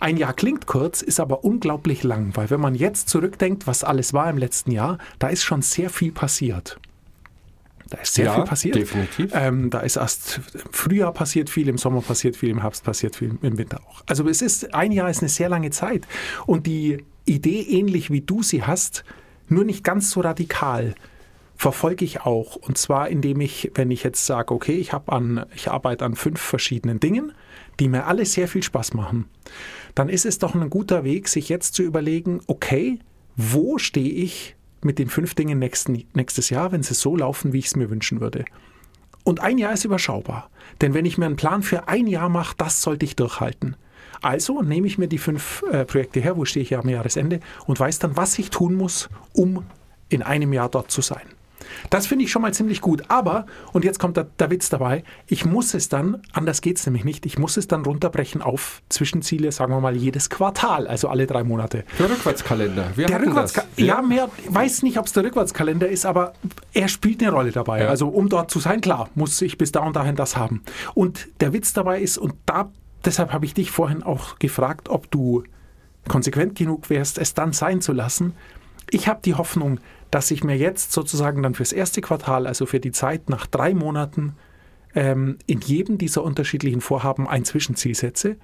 Ein 0.00 0.16
Jahr 0.16 0.32
klingt 0.32 0.66
kurz, 0.66 1.02
ist 1.02 1.20
aber 1.20 1.44
unglaublich 1.44 2.02
lang, 2.02 2.32
weil 2.34 2.50
wenn 2.50 2.60
man 2.60 2.74
jetzt 2.74 3.08
zurückdenkt, 3.08 3.66
was 3.66 3.84
alles 3.84 4.12
war 4.12 4.28
im 4.28 4.38
letzten 4.38 4.72
Jahr, 4.72 4.98
da 5.18 5.28
ist 5.28 5.44
schon 5.44 5.62
sehr 5.62 5.88
viel 5.88 6.12
passiert. 6.12 6.78
Da 7.90 7.98
ist 7.98 8.14
sehr 8.14 8.26
Ja, 8.26 8.34
viel 8.36 8.44
passiert. 8.44 8.74
definitiv. 8.76 9.30
Ähm, 9.34 9.70
da 9.70 9.80
ist 9.80 9.96
erst 9.96 10.40
im 10.54 10.72
Frühjahr 10.72 11.12
passiert 11.12 11.50
viel, 11.50 11.68
im 11.68 11.78
Sommer 11.78 12.00
passiert 12.00 12.36
viel, 12.36 12.50
im 12.50 12.60
Herbst 12.62 12.84
passiert 12.84 13.16
viel, 13.16 13.38
im 13.42 13.58
Winter 13.58 13.80
auch. 13.86 14.02
Also 14.06 14.28
es 14.28 14.42
ist, 14.42 14.74
ein 14.74 14.92
Jahr 14.92 15.10
ist 15.10 15.20
eine 15.20 15.28
sehr 15.28 15.48
lange 15.48 15.70
Zeit. 15.70 16.06
Und 16.46 16.66
die 16.66 17.04
Idee, 17.26 17.60
ähnlich 17.60 18.10
wie 18.10 18.20
du 18.20 18.42
sie 18.42 18.62
hast, 18.62 19.04
nur 19.48 19.64
nicht 19.64 19.84
ganz 19.84 20.10
so 20.10 20.20
radikal, 20.20 20.94
verfolge 21.56 22.04
ich 22.04 22.22
auch. 22.22 22.56
Und 22.56 22.78
zwar, 22.78 23.08
indem 23.08 23.40
ich, 23.40 23.70
wenn 23.74 23.90
ich 23.90 24.02
jetzt 24.02 24.26
sage, 24.26 24.52
okay, 24.54 24.74
ich, 24.74 24.92
hab 24.92 25.12
an, 25.12 25.44
ich 25.54 25.70
arbeite 25.70 26.04
an 26.04 26.16
fünf 26.16 26.40
verschiedenen 26.40 27.00
Dingen, 27.00 27.32
die 27.80 27.88
mir 27.88 28.06
alle 28.06 28.24
sehr 28.24 28.48
viel 28.48 28.62
Spaß 28.62 28.94
machen, 28.94 29.26
dann 29.94 30.08
ist 30.08 30.26
es 30.26 30.38
doch 30.38 30.54
ein 30.54 30.70
guter 30.70 31.04
Weg, 31.04 31.28
sich 31.28 31.48
jetzt 31.48 31.74
zu 31.74 31.82
überlegen, 31.82 32.40
okay, 32.46 32.98
wo 33.36 33.78
stehe 33.78 34.10
ich 34.10 34.56
mit 34.84 34.98
den 34.98 35.08
fünf 35.08 35.34
Dingen 35.34 35.58
nächsten, 35.58 36.04
nächstes 36.14 36.50
Jahr, 36.50 36.72
wenn 36.72 36.82
sie 36.82 36.94
so 36.94 37.16
laufen, 37.16 37.52
wie 37.52 37.58
ich 37.58 37.66
es 37.66 37.76
mir 37.76 37.90
wünschen 37.90 38.20
würde. 38.20 38.44
Und 39.24 39.40
ein 39.40 39.58
Jahr 39.58 39.72
ist 39.72 39.84
überschaubar. 39.84 40.50
Denn 40.80 40.94
wenn 40.94 41.06
ich 41.06 41.18
mir 41.18 41.26
einen 41.26 41.36
Plan 41.36 41.62
für 41.62 41.88
ein 41.88 42.06
Jahr 42.06 42.28
mache, 42.28 42.54
das 42.58 42.82
sollte 42.82 43.04
ich 43.04 43.16
durchhalten. 43.16 43.76
Also 44.20 44.62
nehme 44.62 44.86
ich 44.86 44.98
mir 44.98 45.08
die 45.08 45.18
fünf 45.18 45.64
äh, 45.70 45.84
Projekte 45.84 46.20
her, 46.20 46.36
wo 46.36 46.44
stehe 46.44 46.62
ich 46.62 46.76
am 46.76 46.88
Jahresende 46.88 47.40
und 47.66 47.80
weiß 47.80 47.98
dann, 47.98 48.16
was 48.16 48.38
ich 48.38 48.50
tun 48.50 48.74
muss, 48.74 49.08
um 49.32 49.64
in 50.08 50.22
einem 50.22 50.52
Jahr 50.52 50.68
dort 50.68 50.90
zu 50.90 51.00
sein. 51.00 51.26
Das 51.90 52.06
finde 52.06 52.24
ich 52.24 52.30
schon 52.30 52.42
mal 52.42 52.52
ziemlich 52.54 52.80
gut. 52.80 53.04
Aber, 53.08 53.46
und 53.72 53.84
jetzt 53.84 53.98
kommt 53.98 54.16
der, 54.16 54.24
der 54.38 54.50
Witz 54.50 54.68
dabei, 54.68 55.04
ich 55.26 55.44
muss 55.44 55.74
es 55.74 55.88
dann, 55.88 56.22
anders 56.32 56.60
geht 56.60 56.78
es 56.78 56.86
nämlich 56.86 57.04
nicht, 57.04 57.26
ich 57.26 57.38
muss 57.38 57.56
es 57.56 57.68
dann 57.68 57.84
runterbrechen 57.84 58.42
auf 58.42 58.82
Zwischenziele, 58.88 59.52
sagen 59.52 59.72
wir 59.72 59.80
mal 59.80 59.96
jedes 59.96 60.30
Quartal, 60.30 60.86
also 60.86 61.08
alle 61.08 61.26
drei 61.26 61.44
Monate. 61.44 61.84
Der 61.98 62.10
Rückwärtskalender. 62.10 62.92
Wir 62.96 63.06
Der 63.06 63.20
Rückwärtskalender, 63.20 63.84
ja, 63.84 64.02
mehr, 64.02 64.28
weiß 64.48 64.82
nicht, 64.82 64.98
ob 64.98 65.06
es 65.06 65.12
der 65.12 65.24
Rückwärtskalender 65.24 65.88
ist, 65.88 66.06
aber 66.06 66.34
er 66.72 66.88
spielt 66.88 67.22
eine 67.22 67.32
Rolle 67.32 67.52
dabei. 67.52 67.82
Ja. 67.82 67.88
Also 67.88 68.08
um 68.08 68.28
dort 68.28 68.50
zu 68.50 68.60
sein, 68.60 68.80
klar, 68.80 69.08
muss 69.14 69.40
ich 69.42 69.58
bis 69.58 69.72
da 69.72 69.80
und 69.80 69.96
dahin 69.96 70.16
das 70.16 70.36
haben. 70.36 70.62
Und 70.94 71.28
der 71.40 71.52
Witz 71.52 71.72
dabei 71.72 72.00
ist, 72.00 72.18
und 72.18 72.34
da, 72.46 72.70
deshalb 73.04 73.32
habe 73.32 73.44
ich 73.44 73.54
dich 73.54 73.70
vorhin 73.70 74.02
auch 74.02 74.38
gefragt, 74.38 74.88
ob 74.88 75.10
du 75.10 75.44
konsequent 76.08 76.56
genug 76.56 76.90
wärst, 76.90 77.18
es 77.18 77.34
dann 77.34 77.52
sein 77.52 77.80
zu 77.80 77.92
lassen. 77.92 78.34
Ich 78.90 79.08
habe 79.08 79.20
die 79.24 79.34
Hoffnung, 79.34 79.80
dass 80.14 80.30
ich 80.30 80.44
mir 80.44 80.56
jetzt 80.56 80.92
sozusagen 80.92 81.42
dann 81.42 81.54
fürs 81.54 81.72
erste 81.72 82.00
Quartal, 82.00 82.46
also 82.46 82.66
für 82.66 82.78
die 82.78 82.92
Zeit 82.92 83.28
nach 83.28 83.48
drei 83.48 83.74
Monaten, 83.74 84.36
ähm, 84.94 85.38
in 85.46 85.60
jedem 85.60 85.98
dieser 85.98 86.22
unterschiedlichen 86.22 86.80
Vorhaben 86.80 87.26
ein 87.26 87.44
Zwischenziel 87.44 87.96
setze, 87.96 88.36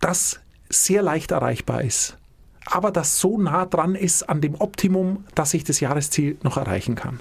das 0.00 0.40
sehr 0.68 1.00
leicht 1.00 1.30
erreichbar 1.30 1.80
ist, 1.80 2.18
aber 2.66 2.90
das 2.90 3.20
so 3.20 3.38
nah 3.38 3.64
dran 3.64 3.94
ist 3.94 4.24
an 4.24 4.42
dem 4.42 4.54
Optimum, 4.56 5.24
dass 5.34 5.54
ich 5.54 5.64
das 5.64 5.80
Jahresziel 5.80 6.36
noch 6.42 6.58
erreichen 6.58 6.94
kann. 6.94 7.20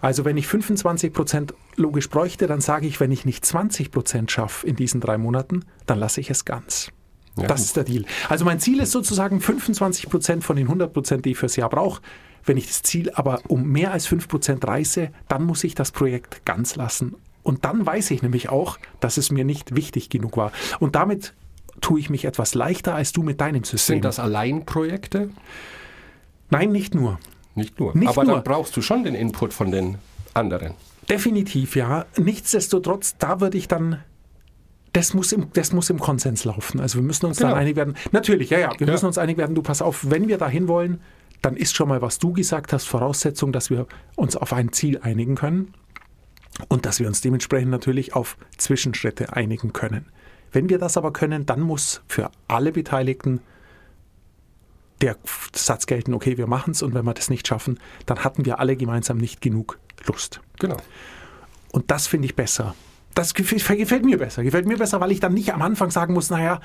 Also 0.00 0.24
wenn 0.24 0.36
ich 0.36 0.48
25 0.48 1.12
Prozent 1.12 1.54
logisch 1.76 2.10
bräuchte, 2.10 2.48
dann 2.48 2.60
sage 2.60 2.88
ich, 2.88 2.98
wenn 2.98 3.12
ich 3.12 3.24
nicht 3.24 3.46
20 3.46 3.92
Prozent 3.92 4.32
schaffe 4.32 4.66
in 4.66 4.74
diesen 4.74 5.00
drei 5.00 5.18
Monaten, 5.18 5.66
dann 5.86 6.00
lasse 6.00 6.20
ich 6.20 6.30
es 6.30 6.44
ganz. 6.44 6.90
Ja. 7.38 7.46
Das 7.46 7.60
ist 7.60 7.76
der 7.76 7.84
Deal. 7.84 8.04
Also 8.28 8.44
mein 8.44 8.58
Ziel 8.58 8.80
ist 8.80 8.90
sozusagen 8.90 9.40
25 9.40 10.08
Prozent 10.08 10.42
von 10.42 10.56
den 10.56 10.66
100 10.66 10.92
Prozent, 10.92 11.24
die 11.24 11.30
ich 11.30 11.38
fürs 11.38 11.54
Jahr 11.54 11.70
brauche. 11.70 12.02
Wenn 12.44 12.56
ich 12.56 12.66
das 12.66 12.82
Ziel 12.82 13.10
aber 13.14 13.40
um 13.48 13.64
mehr 13.68 13.92
als 13.92 14.06
5 14.06 14.28
Prozent 14.28 14.66
reiße, 14.66 15.10
dann 15.28 15.44
muss 15.44 15.64
ich 15.64 15.74
das 15.74 15.90
Projekt 15.92 16.44
ganz 16.44 16.76
lassen. 16.76 17.14
Und 17.42 17.64
dann 17.64 17.86
weiß 17.86 18.10
ich 18.10 18.22
nämlich 18.22 18.48
auch, 18.50 18.78
dass 19.00 19.16
es 19.16 19.30
mir 19.30 19.44
nicht 19.44 19.74
wichtig 19.74 20.10
genug 20.10 20.36
war. 20.36 20.52
Und 20.78 20.94
damit 20.94 21.34
tue 21.80 21.98
ich 22.00 22.10
mich 22.10 22.24
etwas 22.24 22.54
leichter 22.54 22.94
als 22.94 23.12
du 23.12 23.22
mit 23.22 23.40
deinem 23.40 23.64
System. 23.64 23.96
Sind 23.96 24.04
das 24.04 24.18
Alleinprojekte? 24.18 25.30
Nein, 26.50 26.72
nicht 26.72 26.94
nur. 26.94 27.18
Nicht 27.54 27.78
nur. 27.80 27.96
Nicht 27.96 28.08
Aber 28.08 28.24
nur. 28.24 28.34
dann 28.36 28.44
brauchst 28.44 28.76
du 28.76 28.82
schon 28.82 29.04
den 29.04 29.14
Input 29.14 29.52
von 29.52 29.70
den 29.70 29.98
anderen. 30.34 30.74
Definitiv, 31.08 31.76
ja. 31.76 32.04
Nichtsdestotrotz, 32.16 33.16
da 33.18 33.40
würde 33.40 33.58
ich 33.58 33.68
dann. 33.68 34.00
Das 34.92 35.14
muss, 35.14 35.32
im, 35.32 35.52
das 35.52 35.72
muss 35.72 35.88
im 35.88 36.00
Konsens 36.00 36.44
laufen. 36.44 36.80
Also 36.80 36.98
wir 36.98 37.04
müssen 37.04 37.26
uns 37.26 37.38
Genau. 37.38 37.50
dann 37.50 37.58
einig 37.60 37.76
werden. 37.76 37.94
Natürlich, 38.10 38.50
ja, 38.50 38.58
ja, 38.58 38.72
wir 38.76 38.86
Ja. 38.88 38.92
müssen 38.92 39.06
uns 39.06 39.18
einig 39.18 39.36
werden, 39.38 39.54
du 39.54 39.62
pass 39.62 39.82
auf, 39.82 40.10
wenn 40.10 40.26
wir 40.26 40.36
dahin 40.36 40.66
wollen, 40.66 41.00
dann 41.42 41.56
ist 41.56 41.74
schon 41.74 41.88
mal, 41.88 42.02
was 42.02 42.18
du 42.18 42.32
gesagt 42.32 42.72
hast, 42.72 42.86
Voraussetzung, 42.86 43.52
dass 43.52 43.70
wir 43.70 43.86
uns 44.16 44.36
auf 44.36 44.52
ein 44.52 44.72
Ziel 44.72 44.98
einigen 45.02 45.34
können 45.34 45.74
und 46.68 46.86
dass 46.86 47.00
wir 47.00 47.06
uns 47.06 47.20
dementsprechend 47.20 47.70
natürlich 47.70 48.14
auf 48.14 48.36
Zwischenschritte 48.56 49.32
einigen 49.34 49.72
können. 49.72 50.06
Wenn 50.52 50.68
wir 50.68 50.78
das 50.78 50.96
aber 50.96 51.12
können, 51.12 51.46
dann 51.46 51.60
muss 51.60 52.02
für 52.08 52.30
alle 52.48 52.72
Beteiligten 52.72 53.40
der 55.00 55.16
Satz 55.54 55.86
gelten, 55.86 56.12
okay, 56.12 56.36
wir 56.36 56.46
machen 56.46 56.72
es 56.72 56.82
und 56.82 56.92
wenn 56.94 57.04
wir 57.04 57.14
das 57.14 57.30
nicht 57.30 57.46
schaffen, 57.46 57.78
dann 58.06 58.22
hatten 58.22 58.44
wir 58.44 58.58
alle 58.58 58.76
gemeinsam 58.76 59.16
nicht 59.16 59.40
genug 59.40 59.78
Lust. 60.06 60.40
Genau. 60.58 60.76
Und 61.72 61.90
das 61.90 62.06
finde 62.06 62.26
ich 62.26 62.36
besser. 62.36 62.74
Das 63.14 63.34
gefällt, 63.34 63.66
gefällt 63.66 64.04
mir 64.04 64.18
besser. 64.18 64.42
Gefällt 64.42 64.66
mir 64.66 64.76
besser, 64.76 65.00
weil 65.00 65.10
ich 65.10 65.20
dann 65.20 65.34
nicht 65.34 65.54
am 65.54 65.62
Anfang 65.62 65.90
sagen 65.90 66.14
muss, 66.14 66.30
naja, 66.30 66.60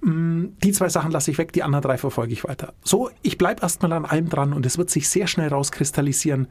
die 0.00 0.72
zwei 0.72 0.88
Sachen 0.88 1.10
lasse 1.10 1.30
ich 1.30 1.38
weg, 1.38 1.52
die 1.52 1.64
anderen 1.64 1.82
drei 1.82 1.98
verfolge 1.98 2.32
ich 2.32 2.44
weiter. 2.44 2.72
So, 2.84 3.10
ich 3.22 3.36
bleibe 3.36 3.62
erstmal 3.62 3.92
an 3.92 4.04
allem 4.04 4.28
dran 4.28 4.52
und 4.52 4.64
es 4.64 4.78
wird 4.78 4.90
sich 4.90 5.08
sehr 5.08 5.26
schnell 5.26 5.48
rauskristallisieren. 5.48 6.46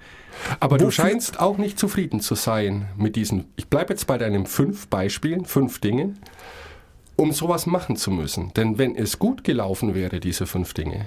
Aber 0.59 0.77
du 0.77 0.91
scheinst 0.91 1.39
auch 1.39 1.57
nicht 1.57 1.79
zufrieden 1.79 2.19
zu 2.19 2.35
sein 2.35 2.89
mit 2.97 3.15
diesen. 3.15 3.45
Ich 3.55 3.67
bleibe 3.67 3.93
jetzt 3.93 4.05
bei 4.05 4.17
deinen 4.17 4.45
fünf 4.47 4.87
Beispielen, 4.87 5.45
fünf 5.45 5.79
Dingen, 5.79 6.19
um 7.15 7.31
sowas 7.31 7.65
machen 7.65 7.95
zu 7.95 8.11
müssen. 8.11 8.51
Denn 8.53 8.77
wenn 8.77 8.95
es 8.95 9.17
gut 9.17 9.45
gelaufen 9.45 9.95
wäre, 9.95 10.19
diese 10.19 10.45
fünf 10.45 10.73
Dinge, 10.73 11.05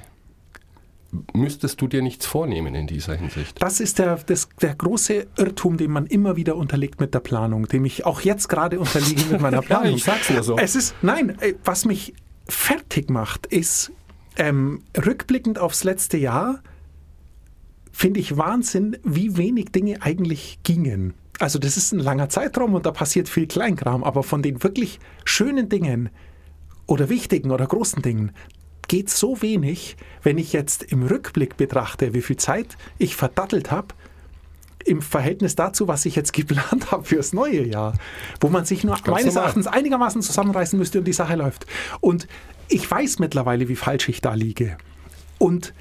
müsstest 1.35 1.81
du 1.81 1.89
dir 1.89 2.03
nichts 2.03 2.25
vornehmen 2.25 2.75
in 2.75 2.87
dieser 2.87 3.15
Hinsicht. 3.17 3.63
Das 3.63 3.81
ist 3.81 3.99
der, 3.99 4.17
das, 4.17 4.49
der 4.63 4.75
große 4.75 5.27
Irrtum, 5.37 5.77
dem 5.77 5.91
man 5.91 6.07
immer 6.07 6.37
wieder 6.37 6.57
unterliegt 6.57 7.01
mit 7.01 7.13
der 7.13 7.21
Planung, 7.21 7.67
dem 7.67 7.85
ich 7.85 8.07
auch 8.07 8.23
jetzt 8.23 8.49
gerade 8.49 8.79
unterliege 8.79 9.25
mit 9.31 9.41
meiner 9.41 9.61
Planung. 9.63 9.95
ich 9.95 10.05
sag's 10.05 10.31
nur 10.31 10.43
so. 10.43 10.57
Es 10.57 10.75
ist, 10.75 10.95
nein, 11.03 11.37
äh, 11.41 11.55
was 11.65 11.85
mich 11.85 12.15
fertig 12.51 13.11
macht, 13.11 13.47
ist 13.47 13.93
ähm, 14.37 14.83
rückblickend 14.97 15.59
aufs 15.59 15.85
letzte 15.85 16.17
Jahr, 16.17 16.63
finde 17.93 18.21
ich 18.21 18.37
Wahnsinn, 18.37 18.97
wie 19.05 19.37
wenig 19.37 19.73
Dinge 19.73 20.03
eigentlich 20.03 20.61
gingen. 20.63 21.15
Also 21.39 21.59
das 21.59 21.77
ist 21.77 21.93
ein 21.93 22.01
langer 22.01 22.29
Zeitraum 22.29 22.75
und 22.75 22.87
da 22.87 22.93
passiert 22.93 23.29
viel 23.29 23.47
Kleinkram, 23.47 24.05
aber 24.05 24.23
von 24.23 24.43
den 24.43 24.63
wirklich 24.63 25.01
schönen 25.25 25.69
Dingen 25.69 26.11
oder 26.87 27.09
wichtigen 27.09 27.51
oder 27.51 27.67
großen 27.67 28.03
Dingen 28.03 28.33
geht 28.89 29.09
so 29.09 29.41
wenig, 29.41 29.97
wenn 30.23 30.37
ich 30.37 30.53
jetzt 30.53 30.83
im 30.83 31.05
Rückblick 31.05 31.57
betrachte, 31.57 32.13
wie 32.13 32.23
viel 32.23 32.37
Zeit 32.37 32.77
ich 32.99 33.15
verdattelt 33.15 33.71
habe 33.71 33.95
im 34.85 35.03
Verhältnis 35.03 35.57
dazu, 35.57 35.89
was 35.89 36.05
ich 36.07 36.17
jetzt 36.17 36.33
geplant 36.33 36.91
habe 36.91 37.05
fürs 37.05 37.33
neue 37.33 37.67
Jahr, 37.67 37.95
wo 38.41 38.49
man 38.49 38.65
sich 38.65 38.85
nur 38.85 38.97
meines 39.07 39.27
normal. 39.27 39.43
Erachtens 39.43 39.67
einigermaßen 39.67 40.23
zusammenreißen 40.23 40.79
müsste 40.79 40.99
und 40.99 41.05
die 41.05 41.13
Sache 41.13 41.37
läuft. 41.37 41.67
Und 42.01 42.27
ich 42.69 42.89
weiß 42.89 43.19
mittlerweile, 43.19 43.69
wie 43.69 43.77
falsch 43.77 44.09
ich 44.09 44.21
da 44.21 44.35
liege. 44.35 44.77
Und 45.39 45.75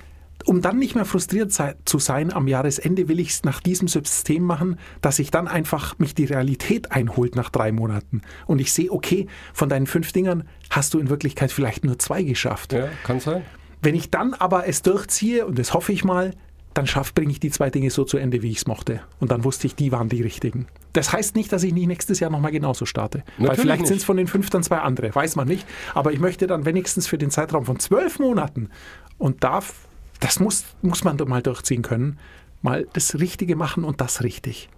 um 0.46 0.62
dann 0.62 0.79
nicht 0.79 0.96
mehr 0.96 1.06
frustriert 1.06 1.53
zu 1.86 2.00
sein 2.00 2.32
am 2.34 2.48
Jahresende, 2.48 3.08
will 3.08 3.20
ich 3.20 3.29
es 3.29 3.44
nach 3.44 3.60
diesem 3.60 3.88
System 3.88 4.44
machen, 4.44 4.79
dass 5.01 5.20
ich 5.20 5.32
dann 5.32 5.48
einfach 5.48 6.00
mich 6.00 6.15
die 6.15 6.25
Realität 6.25 6.91
einholt 6.91 7.36
nach 7.36 7.50
drei 7.50 7.72
Monaten. 7.72 8.22
Und 8.48 8.60
ich 8.60 8.72
sehe, 8.72 8.91
okay, 8.91 9.27
von 9.53 9.70
deinen 9.70 9.86
fünf 9.86 10.12
Dingern 10.13 10.48
hast 10.70 10.94
du 10.94 11.00
in 11.00 11.10
Wirklichkeit 11.10 11.51
vielleicht 11.51 11.84
nur 11.84 12.00
zwei 12.00 12.24
geschafft. 12.24 12.74
Ja, 12.74 12.88
kann 13.03 13.20
sein. 13.20 13.44
Wenn 13.82 13.96
ich 13.96 14.10
dann 14.12 14.34
aber 14.34 14.68
es 14.68 14.82
durchziehe, 14.82 15.46
und 15.46 15.60
das 15.60 15.74
hoffe 15.74 15.91
ich 15.91 16.03
mal, 16.03 16.32
dann 16.74 16.86
bringe 17.16 17.32
ich 17.32 17.40
die 17.40 17.50
zwei 17.50 17.70
Dinge 17.70 17.90
so 17.90 18.04
zu 18.04 18.18
Ende, 18.18 18.42
wie 18.42 18.52
ich 18.52 18.58
es 18.58 18.68
mochte. 18.68 19.02
Und 19.20 19.32
dann 19.32 19.44
wusste 19.44 19.68
ich, 19.68 19.76
die 19.76 19.92
waren 19.92 20.10
die 20.10 20.22
richtigen. 20.22 20.68
Das 20.94 21.12
heißt 21.12 21.36
nicht, 21.36 21.52
dass 21.52 21.64
ich 21.64 21.74
nicht 21.74 21.88
nächstes 21.88 22.20
Jahr 22.20 22.30
nochmal 22.30 22.52
genauso 22.52 22.86
starte. 22.86 23.20
Weil 23.38 23.48
Natürlich 23.48 23.62
vielleicht 23.62 23.82
nicht. 23.82 23.88
sind 23.90 23.98
es 23.98 24.04
von 24.04 24.18
den 24.18 24.28
fünf 24.28 24.50
dann 24.50 24.64
zwei 24.64 24.80
andere, 24.80 25.14
weiß 25.14 25.36
man 25.36 25.48
nicht. 25.48 25.66
Aber 25.94 26.12
ich 26.12 26.20
möchte 26.20 26.48
dann 26.48 26.66
wenigstens 26.66 27.08
für 27.08 27.18
den 27.18 27.32
Zeitraum 27.32 27.66
von 27.66 27.80
zwölf 27.80 28.20
Monaten 28.20 28.70
und 29.18 29.44
darf, 29.44 29.88
das 30.20 30.40
muss, 30.40 30.66
muss 30.82 31.04
man 31.04 31.18
doch 31.18 31.28
mal 31.28 31.42
durchziehen 31.42 31.82
können, 31.82 32.18
mal 32.62 32.88
das 32.94 33.20
Richtige 33.20 33.56
machen 33.56 33.84
und 33.84 34.02
das 34.02 34.24
richtig. 34.24 34.70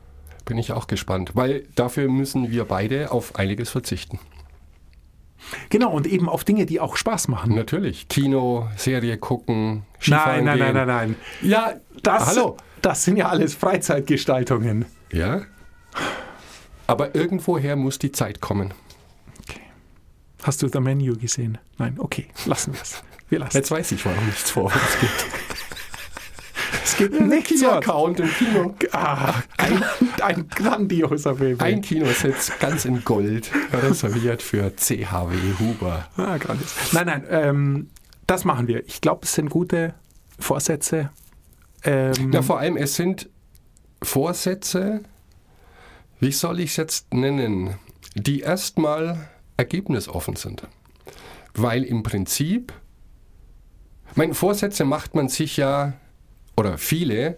Bin 0.45 0.57
ich 0.57 0.71
auch 0.71 0.88
gespannt, 0.88 1.31
weil 1.36 1.67
dafür 1.75 2.10
müssen 2.10 2.51
wir 2.51 2.65
beide 2.65 3.12
auf 3.12 3.36
einiges 3.36 3.69
verzichten. 3.69 4.19
Genau, 5.69 5.91
und 5.91 6.07
eben 6.07 6.29
auf 6.29 6.43
Dinge, 6.43 6.65
die 6.65 6.79
auch 6.79 6.95
Spaß 6.95 7.27
machen. 7.27 7.55
Natürlich. 7.55 8.07
Kino, 8.07 8.69
Serie 8.77 9.17
gucken, 9.17 9.83
Skifahren 10.00 10.45
Nein, 10.45 10.45
nein, 10.45 10.57
gehen. 10.57 10.75
nein, 10.75 10.88
nein, 10.88 11.15
nein. 11.41 11.50
Ja, 11.50 11.74
Das, 12.03 12.27
hallo. 12.27 12.57
das 12.81 13.03
sind 13.03 13.17
ja 13.17 13.29
alles 13.29 13.55
Freizeitgestaltungen. 13.55 14.86
Ja. 15.12 15.41
Aber 16.88 17.15
irgendwoher 17.15 17.75
muss 17.75 18.00
die 18.00 18.12
Zeit 18.12 18.41
kommen. 18.41 18.74
Hast 20.43 20.62
du 20.63 20.67
The 20.67 20.79
Menu 20.79 21.15
gesehen? 21.17 21.57
Nein, 21.77 21.95
okay, 22.00 22.27
lassen 22.45 22.74
wir 22.74 22.81
es. 22.81 23.03
Wir 23.29 23.39
lassen 23.39 23.55
Jetzt 23.57 23.71
weiß 23.71 23.91
ich, 23.93 24.05
warum 24.05 24.25
nichts 24.25 24.50
vorwärts 24.51 25.00
geht. 25.00 25.10
Es. 26.83 26.97
gibt 26.97 27.19
mehr. 27.19 27.41
Kino-Account 27.41 28.19
im 28.19 28.29
Kino. 28.29 28.75
Ah, 28.91 29.33
ein, 29.57 29.83
ein 30.21 30.47
grandioser 30.50 31.35
Film. 31.35 31.59
Ein 31.59 31.81
Kinositz 31.81 32.51
ganz 32.59 32.85
in 32.85 33.03
Gold 33.03 33.51
reserviert 33.73 34.41
für 34.41 34.75
CHW 34.75 35.35
Huber. 35.59 36.07
Ah, 36.17 36.38
grandios. 36.38 36.73
Nein, 36.91 37.05
nein, 37.05 37.23
ähm, 37.29 37.89
das 38.27 38.45
machen 38.45 38.67
wir. 38.67 38.85
Ich 38.88 39.01
glaube, 39.01 39.21
es 39.23 39.33
sind 39.33 39.50
gute 39.50 39.93
Vorsätze. 40.39 41.09
Ähm, 41.83 42.31
Ja, 42.31 42.41
vor 42.41 42.59
allem, 42.59 42.77
es 42.77 42.95
sind 42.95 43.29
Vorsätze, 44.03 45.01
wie 46.19 46.31
soll 46.31 46.59
ich 46.59 46.71
es 46.71 46.77
jetzt 46.77 47.13
nennen, 47.13 47.75
die 48.15 48.41
erstmal 48.41 49.29
ergebnisoffen 49.57 50.35
sind. 50.35 50.67
Weil 51.53 51.83
im 51.83 52.03
Prinzip, 52.03 52.73
meine 54.15 54.33
Vorsätze 54.33 54.85
macht 54.85 55.15
man 55.15 55.27
sich 55.29 55.57
ja, 55.57 55.93
oder 56.61 56.77
viele, 56.77 57.37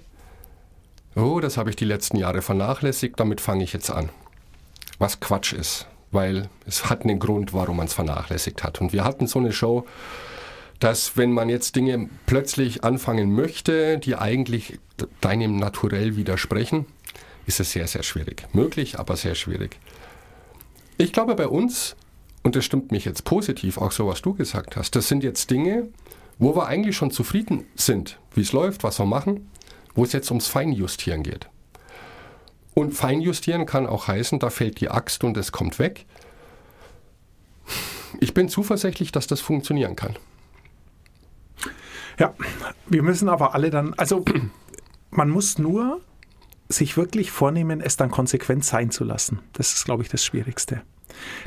oh, 1.16 1.40
das 1.40 1.58
habe 1.58 1.70
ich 1.70 1.78
die 1.78 1.86
letzten 1.86 2.18
Jahre 2.18 2.42
vernachlässigt, 2.42 3.20
damit 3.20 3.40
fange 3.40 3.64
ich 3.64 3.72
jetzt 3.72 3.90
an. 3.90 4.10
Was 5.00 5.22
Quatsch 5.22 5.54
ist, 5.54 5.88
weil 6.12 6.50
es 6.66 6.90
hat 6.90 7.04
einen 7.04 7.20
Grund, 7.20 7.54
warum 7.54 7.78
man 7.78 7.88
es 7.88 7.94
vernachlässigt 7.94 8.64
hat. 8.64 8.82
Und 8.82 8.92
wir 8.92 9.06
hatten 9.06 9.26
so 9.28 9.40
eine 9.40 9.54
Show, 9.54 9.86
dass 10.80 11.16
wenn 11.16 11.32
man 11.32 11.48
jetzt 11.48 11.78
Dinge 11.78 12.10
plötzlich 12.26 12.84
anfangen 12.84 13.34
möchte, 13.34 13.98
die 13.98 14.18
eigentlich 14.18 14.80
deinem 15.22 15.56
Naturell 15.56 16.18
widersprechen, 16.18 16.86
ist 17.46 17.62
es 17.62 17.72
sehr, 17.72 17.88
sehr 17.88 18.04
schwierig. 18.04 18.48
Möglich, 18.52 19.00
aber 19.00 19.16
sehr 19.16 19.36
schwierig. 19.36 19.80
Ich 20.98 21.14
glaube 21.14 21.36
bei 21.36 21.48
uns, 21.48 21.96
und 22.44 22.58
das 22.58 22.66
stimmt 22.66 22.92
mich 22.92 23.06
jetzt 23.06 23.24
positiv, 23.24 23.78
auch 23.78 23.94
so 23.94 24.08
was 24.08 24.22
du 24.22 24.34
gesagt 24.34 24.76
hast, 24.76 24.98
das 24.98 25.08
sind 25.08 25.24
jetzt 25.24 25.50
Dinge, 25.50 25.88
wo 26.40 26.56
wir 26.56 26.68
eigentlich 26.68 26.96
schon 26.96 27.12
zufrieden 27.12 27.66
sind, 27.76 28.20
wie 28.34 28.42
es 28.42 28.52
läuft, 28.52 28.84
was 28.84 29.00
wir 29.00 29.06
machen, 29.06 29.50
wo 29.96 30.04
es 30.04 30.14
jetzt 30.14 30.32
ums 30.32 30.48
Feinjustieren 30.48 31.24
geht. 31.24 31.50
Und 32.74 32.94
Feinjustieren 32.94 33.66
kann 33.66 33.86
auch 33.86 34.08
heißen, 34.08 34.40
da 34.40 34.50
fällt 34.50 34.82
die 34.82 34.90
Axt 34.90 35.24
und 35.24 35.38
es 35.38 35.52
kommt 35.52 35.78
weg. 35.80 36.06
Ich 38.20 38.34
bin 38.34 38.50
zuversichtlich, 38.50 39.12
dass 39.12 39.28
das 39.28 39.42
funktionieren 39.42 39.96
kann. 39.96 40.18
Ja, 42.20 42.34
wir 42.88 43.04
müssen 43.04 43.30
aber 43.30 43.54
alle 43.54 43.70
dann, 43.70 43.94
also 43.96 44.24
man 45.12 45.30
muss 45.30 45.58
nur 45.58 46.02
sich 46.70 46.98
wirklich 46.98 47.32
vornehmen, 47.32 47.82
es 47.82 47.98
dann 47.98 48.12
konsequent 48.12 48.66
sein 48.66 48.92
zu 48.92 49.04
lassen. 49.04 49.40
Das 49.54 49.74
ist, 49.74 49.86
glaube 49.86 50.04
ich, 50.04 50.10
das 50.10 50.24
Schwierigste. 50.24 50.82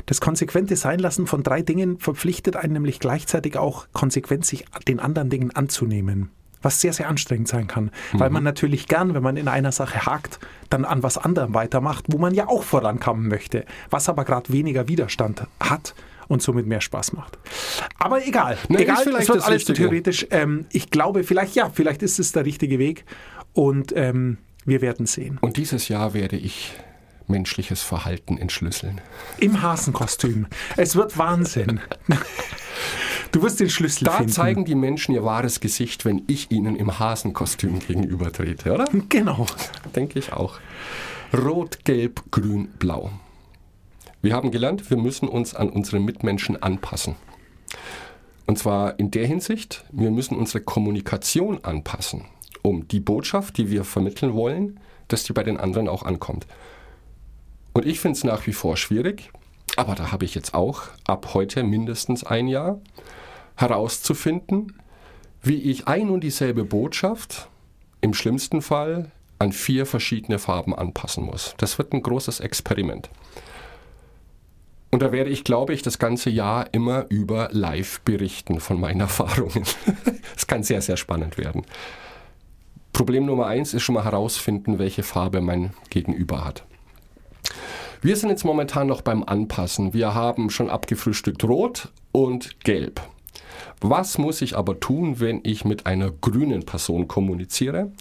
Das 0.05 0.21
konsequente 0.21 0.75
Seinlassen 0.75 1.27
von 1.27 1.43
drei 1.43 1.61
Dingen 1.61 1.99
verpflichtet 1.99 2.55
einen 2.55 2.73
nämlich 2.73 2.99
gleichzeitig 2.99 3.57
auch 3.57 3.87
konsequent 3.93 4.45
sich 4.45 4.65
den 4.87 4.99
anderen 4.99 5.29
Dingen 5.29 5.51
anzunehmen. 5.51 6.29
Was 6.61 6.81
sehr, 6.81 6.91
sehr 6.91 7.07
anstrengend 7.07 7.47
sein 7.47 7.67
kann. 7.67 7.91
Weil 8.13 8.31
man 8.31 8.43
natürlich 8.43 8.87
gern, 8.87 9.13
wenn 9.13 9.21
man 9.21 9.37
in 9.37 9.47
einer 9.47 9.71
Sache 9.71 10.05
hakt, 10.05 10.39
dann 10.71 10.85
an 10.85 11.03
was 11.03 11.17
anderem 11.17 11.53
weitermacht, 11.53 12.05
wo 12.09 12.17
man 12.17 12.33
ja 12.33 12.47
auch 12.47 12.63
vorankommen 12.63 13.27
möchte. 13.27 13.63
Was 13.91 14.09
aber 14.09 14.25
gerade 14.25 14.51
weniger 14.51 14.87
Widerstand 14.87 15.43
hat 15.59 15.93
und 16.27 16.41
somit 16.41 16.65
mehr 16.65 16.81
Spaß 16.81 17.13
macht. 17.13 17.37
Aber 17.99 18.25
egal. 18.25 18.57
Ne, 18.69 18.77
ist 18.77 18.81
egal, 18.81 19.03
vielleicht 19.03 19.21
es 19.21 19.27
wird 19.29 19.37
das 19.37 19.45
alles 19.45 19.61
Richtige. 19.61 19.77
theoretisch. 19.77 20.27
Ähm, 20.31 20.65
ich 20.71 20.89
glaube, 20.89 21.23
vielleicht, 21.23 21.55
ja, 21.55 21.69
vielleicht 21.69 22.01
ist 22.01 22.19
es 22.19 22.31
der 22.31 22.45
richtige 22.45 22.79
Weg. 22.79 23.05
Und 23.53 23.93
ähm, 23.95 24.37
wir 24.65 24.81
werden 24.81 25.05
sehen. 25.05 25.37
Und 25.41 25.57
dieses 25.57 25.87
Jahr 25.87 26.13
werde 26.13 26.35
ich 26.35 26.73
menschliches 27.29 27.81
Verhalten 27.81 28.37
entschlüsseln. 28.37 29.01
Im 29.39 29.61
Hasenkostüm. 29.61 30.47
Es 30.75 30.95
wird 30.95 31.17
Wahnsinn. 31.17 31.79
Du 33.31 33.41
wirst 33.41 33.59
den 33.59 33.69
Schlüssel 33.69 34.05
Da 34.05 34.11
finden. 34.13 34.31
zeigen 34.31 34.65
die 34.65 34.75
Menschen 34.75 35.13
ihr 35.13 35.23
wahres 35.23 35.59
Gesicht, 35.59 36.05
wenn 36.05 36.23
ich 36.27 36.49
ihnen 36.51 36.75
im 36.75 36.97
Hasenkostüm 36.97 37.79
gegenübertrete, 37.79 38.73
oder? 38.73 38.85
Genau. 39.09 39.45
Denke 39.95 40.19
ich 40.19 40.31
auch. 40.31 40.59
Rot, 41.33 41.83
Gelb, 41.83 42.23
Grün, 42.31 42.69
Blau. 42.79 43.11
Wir 44.21 44.33
haben 44.33 44.51
gelernt, 44.51 44.89
wir 44.89 44.97
müssen 44.97 45.27
uns 45.27 45.53
an 45.53 45.69
unsere 45.69 45.99
Mitmenschen 45.99 46.61
anpassen. 46.61 47.15
Und 48.45 48.57
zwar 48.57 48.97
in 48.97 49.11
der 49.11 49.27
Hinsicht, 49.27 49.83
wir 49.91 50.09
müssen 50.09 50.37
unsere 50.37 50.61
Kommunikation 50.63 51.63
anpassen, 51.65 52.25
um 52.61 52.87
die 52.87 53.01
Botschaft, 53.01 53.57
die 53.57 53.69
wir 53.69 53.83
vermitteln 53.83 54.33
wollen, 54.33 54.79
dass 55.09 55.23
die 55.25 55.33
bei 55.33 55.43
den 55.43 55.57
anderen 55.57 55.89
auch 55.89 56.03
ankommt. 56.03 56.47
Und 57.77 57.85
ich 57.85 57.99
finde 57.99 58.17
es 58.17 58.23
nach 58.23 58.47
wie 58.47 58.53
vor 58.53 58.75
schwierig, 58.75 59.29
aber 59.75 59.93
da 59.93 60.11
habe 60.11 60.25
ich 60.25 60.33
jetzt 60.33 60.55
auch 60.55 60.85
ab 61.05 61.35
heute 61.35 61.61
mindestens 61.61 62.23
ein 62.23 62.47
Jahr 62.47 62.81
herauszufinden, 63.55 64.73
wie 65.43 65.61
ich 65.61 65.87
ein 65.87 66.09
und 66.09 66.21
dieselbe 66.21 66.63
Botschaft 66.63 67.49
im 68.01 68.15
schlimmsten 68.15 68.63
Fall 68.63 69.11
an 69.37 69.51
vier 69.51 69.85
verschiedene 69.85 70.39
Farben 70.39 70.73
anpassen 70.73 71.23
muss. 71.23 71.53
Das 71.59 71.77
wird 71.77 71.93
ein 71.93 72.01
großes 72.01 72.39
Experiment. 72.39 73.11
Und 74.89 75.03
da 75.03 75.11
werde 75.11 75.29
ich, 75.29 75.43
glaube 75.43 75.75
ich, 75.75 75.83
das 75.83 75.99
ganze 75.99 76.31
Jahr 76.31 76.73
immer 76.73 77.05
über 77.09 77.49
live 77.51 77.99
berichten 77.99 78.59
von 78.59 78.79
meinen 78.79 79.01
Erfahrungen. 79.01 79.65
Es 80.35 80.47
kann 80.47 80.63
sehr, 80.63 80.81
sehr 80.81 80.97
spannend 80.97 81.37
werden. 81.37 81.63
Problem 82.91 83.27
Nummer 83.27 83.45
eins 83.45 83.75
ist 83.75 83.83
schon 83.83 83.93
mal 83.93 84.03
herausfinden, 84.03 84.79
welche 84.79 85.03
Farbe 85.03 85.41
mein 85.41 85.75
Gegenüber 85.91 86.43
hat. 86.43 86.63
Wir 88.01 88.15
sind 88.15 88.29
jetzt 88.29 88.45
momentan 88.45 88.87
noch 88.87 89.01
beim 89.01 89.23
Anpassen. 89.23 89.93
Wir 89.93 90.13
haben 90.13 90.51
schon 90.51 90.69
abgefrühstückt 90.69 91.43
Rot 91.43 91.89
und 92.11 92.63
Gelb. 92.63 93.01
Was 93.81 94.17
muss 94.17 94.41
ich 94.41 94.55
aber 94.55 94.79
tun, 94.79 95.19
wenn 95.19 95.41
ich 95.43 95.65
mit 95.65 95.85
einer 95.87 96.11
grünen 96.11 96.63
Person 96.63 97.07
kommuniziere? 97.07 97.91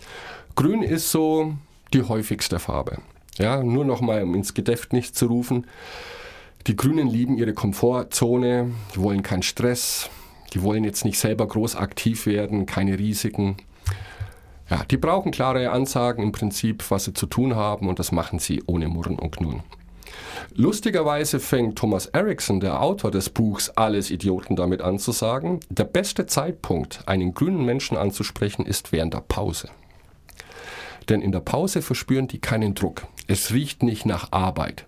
Grün 0.55 0.83
ist 0.83 1.11
so 1.11 1.55
die 1.95 2.03
häufigste 2.03 2.59
Farbe. 2.59 2.99
Ja, 3.39 3.63
nur 3.63 3.85
noch 3.85 4.01
mal 4.01 4.23
um 4.23 4.35
ins 4.35 4.55
Gedächtnis 4.55 5.13
zu 5.13 5.27
rufen. 5.27 5.67
Die 6.67 6.77
Grünen 6.77 7.09
lieben 7.09 7.39
ihre 7.39 7.55
Komfortzone, 7.55 8.73
die 8.95 9.01
wollen 9.01 9.23
keinen 9.23 9.43
Stress, 9.43 10.11
die 10.53 10.63
wollen 10.63 10.85
jetzt 10.85 11.05
nicht 11.05 11.19
selber 11.19 11.47
groß 11.47 11.77
aktiv 11.77 12.27
werden, 12.27 12.67
keine 12.67 12.99
Risiken. 12.99 13.57
Ja, 14.69 14.85
die 14.85 14.97
brauchen 14.97 15.31
klare 15.31 15.71
Ansagen 15.71 16.25
im 16.25 16.33
Prinzip, 16.33 16.91
was 16.91 17.05
sie 17.05 17.15
zu 17.15 17.27
tun 17.27 17.55
haben 17.55 17.89
und 17.89 17.99
das 17.99 18.11
machen 18.11 18.41
sie 18.41 18.63
ohne 18.67 18.89
Murren 18.89 19.19
und 19.19 19.31
Knurren. 19.37 19.63
Lustigerweise 20.55 21.41
fängt 21.41 21.79
Thomas 21.79 22.07
Erickson, 22.07 22.61
der 22.61 22.81
Autor 22.81 23.11
des 23.11 23.31
Buchs 23.31 23.71
Alles 23.71 24.11
Idioten, 24.11 24.57
damit 24.57 24.81
an 24.83 24.99
zu 24.99 25.13
sagen, 25.13 25.61
der 25.69 25.85
beste 25.85 26.27
Zeitpunkt, 26.27 27.01
einen 27.07 27.35
grünen 27.35 27.65
Menschen 27.65 27.97
anzusprechen, 27.97 28.67
ist 28.67 28.93
während 28.93 29.15
der 29.15 29.21
Pause. 29.21 29.69
Denn 31.09 31.23
in 31.23 31.33
der 31.33 31.41
Pause 31.41 31.83
verspüren 31.83 32.29
die 32.29 32.41
keinen 32.41 32.75
Druck. 32.75 33.07
Es 33.27 33.53
riecht 33.53 33.83
nicht 33.83 34.07
nach 34.07 34.33
Arbeit. 34.33 34.87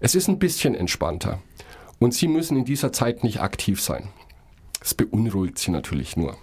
Es 0.00 0.14
ist 0.14 0.28
ein 0.28 0.38
bisschen 0.38 0.74
entspannter. 0.74 1.40
Und 1.98 2.14
sie 2.14 2.28
müssen 2.28 2.56
in 2.56 2.64
dieser 2.64 2.92
Zeit 2.92 3.22
nicht 3.22 3.40
aktiv 3.40 3.80
sein. 3.80 4.08
Es 4.80 4.94
beunruhigt 4.94 5.58
sie 5.58 5.70
natürlich 5.70 6.16
nur. 6.16 6.36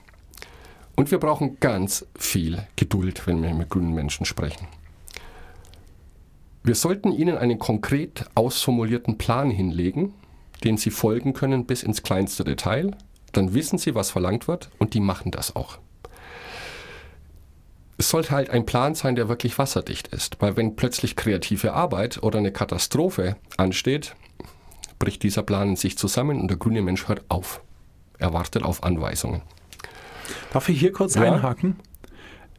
Und 0.95 1.11
wir 1.11 1.17
brauchen 1.19 1.59
ganz 1.59 2.05
viel 2.17 2.65
Geduld, 2.75 3.25
wenn 3.27 3.41
wir 3.41 3.53
mit 3.53 3.69
grünen 3.69 3.93
Menschen 3.93 4.25
sprechen. 4.25 4.67
Wir 6.67 6.75
sollten 6.75 7.13
ihnen 7.13 7.37
einen 7.37 7.59
konkret 7.59 8.25
ausformulierten 8.35 9.17
Plan 9.17 9.49
hinlegen, 9.49 10.13
den 10.65 10.75
sie 10.75 10.89
folgen 10.89 11.31
können 11.31 11.65
bis 11.65 11.81
ins 11.81 12.03
kleinste 12.03 12.43
Detail. 12.43 12.91
Dann 13.31 13.53
wissen 13.53 13.77
sie, 13.77 13.95
was 13.95 14.11
verlangt 14.11 14.49
wird 14.49 14.69
und 14.77 14.93
die 14.93 14.99
machen 14.99 15.31
das 15.31 15.55
auch. 15.55 15.77
Es 17.97 18.09
sollte 18.09 18.31
halt 18.31 18.49
ein 18.49 18.65
Plan 18.65 18.95
sein, 18.95 19.15
der 19.15 19.29
wirklich 19.29 19.57
wasserdicht 19.57 20.09
ist, 20.09 20.41
weil 20.41 20.57
wenn 20.57 20.75
plötzlich 20.75 21.15
kreative 21.15 21.71
Arbeit 21.71 22.21
oder 22.21 22.39
eine 22.39 22.51
Katastrophe 22.51 23.37
ansteht, 23.55 24.17
bricht 24.99 25.23
dieser 25.23 25.43
Plan 25.43 25.69
in 25.69 25.75
sich 25.77 25.97
zusammen 25.97 26.41
und 26.41 26.49
der 26.49 26.57
grüne 26.57 26.81
Mensch 26.81 27.07
hört 27.07 27.23
auf. 27.29 27.61
Er 28.19 28.33
wartet 28.33 28.63
auf 28.63 28.83
Anweisungen. 28.83 29.41
Darf 30.51 30.67
ich 30.67 30.81
hier 30.81 30.91
kurz 30.91 31.15
Ja. 31.15 31.21
einhaken? 31.21 31.77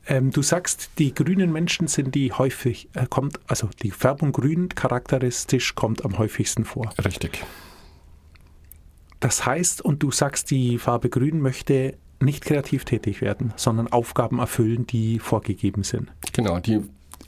Ähm, 0.08 0.30
du 0.30 0.40
sagst, 0.40 0.90
die 0.98 1.14
grünen 1.14 1.52
Menschen 1.52 1.86
sind 1.86 2.14
die 2.14 2.32
häufig, 2.32 2.88
äh, 2.94 3.06
kommt, 3.06 3.38
also 3.46 3.68
die 3.82 3.90
Färbung 3.90 4.32
grün 4.32 4.70
charakteristisch 4.70 5.74
kommt 5.74 6.04
am 6.04 6.16
häufigsten 6.16 6.64
vor. 6.64 6.90
Richtig. 7.04 7.44
Das 9.20 9.44
heißt, 9.44 9.82
und 9.82 10.02
du 10.02 10.10
sagst, 10.10 10.50
die 10.50 10.78
Farbe 10.78 11.10
grün 11.10 11.40
möchte 11.40 11.94
nicht 12.20 12.44
kreativ 12.44 12.84
tätig 12.86 13.20
werden, 13.20 13.52
sondern 13.56 13.88
Aufgaben 13.88 14.38
erfüllen, 14.38 14.86
die 14.86 15.18
vorgegeben 15.18 15.84
sind. 15.84 16.10
Genau, 16.32 16.58
die 16.58 16.80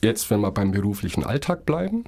jetzt, 0.02 0.30
wenn 0.30 0.40
wir 0.40 0.50
beim 0.50 0.72
beruflichen 0.72 1.22
Alltag 1.22 1.66
bleiben, 1.66 2.04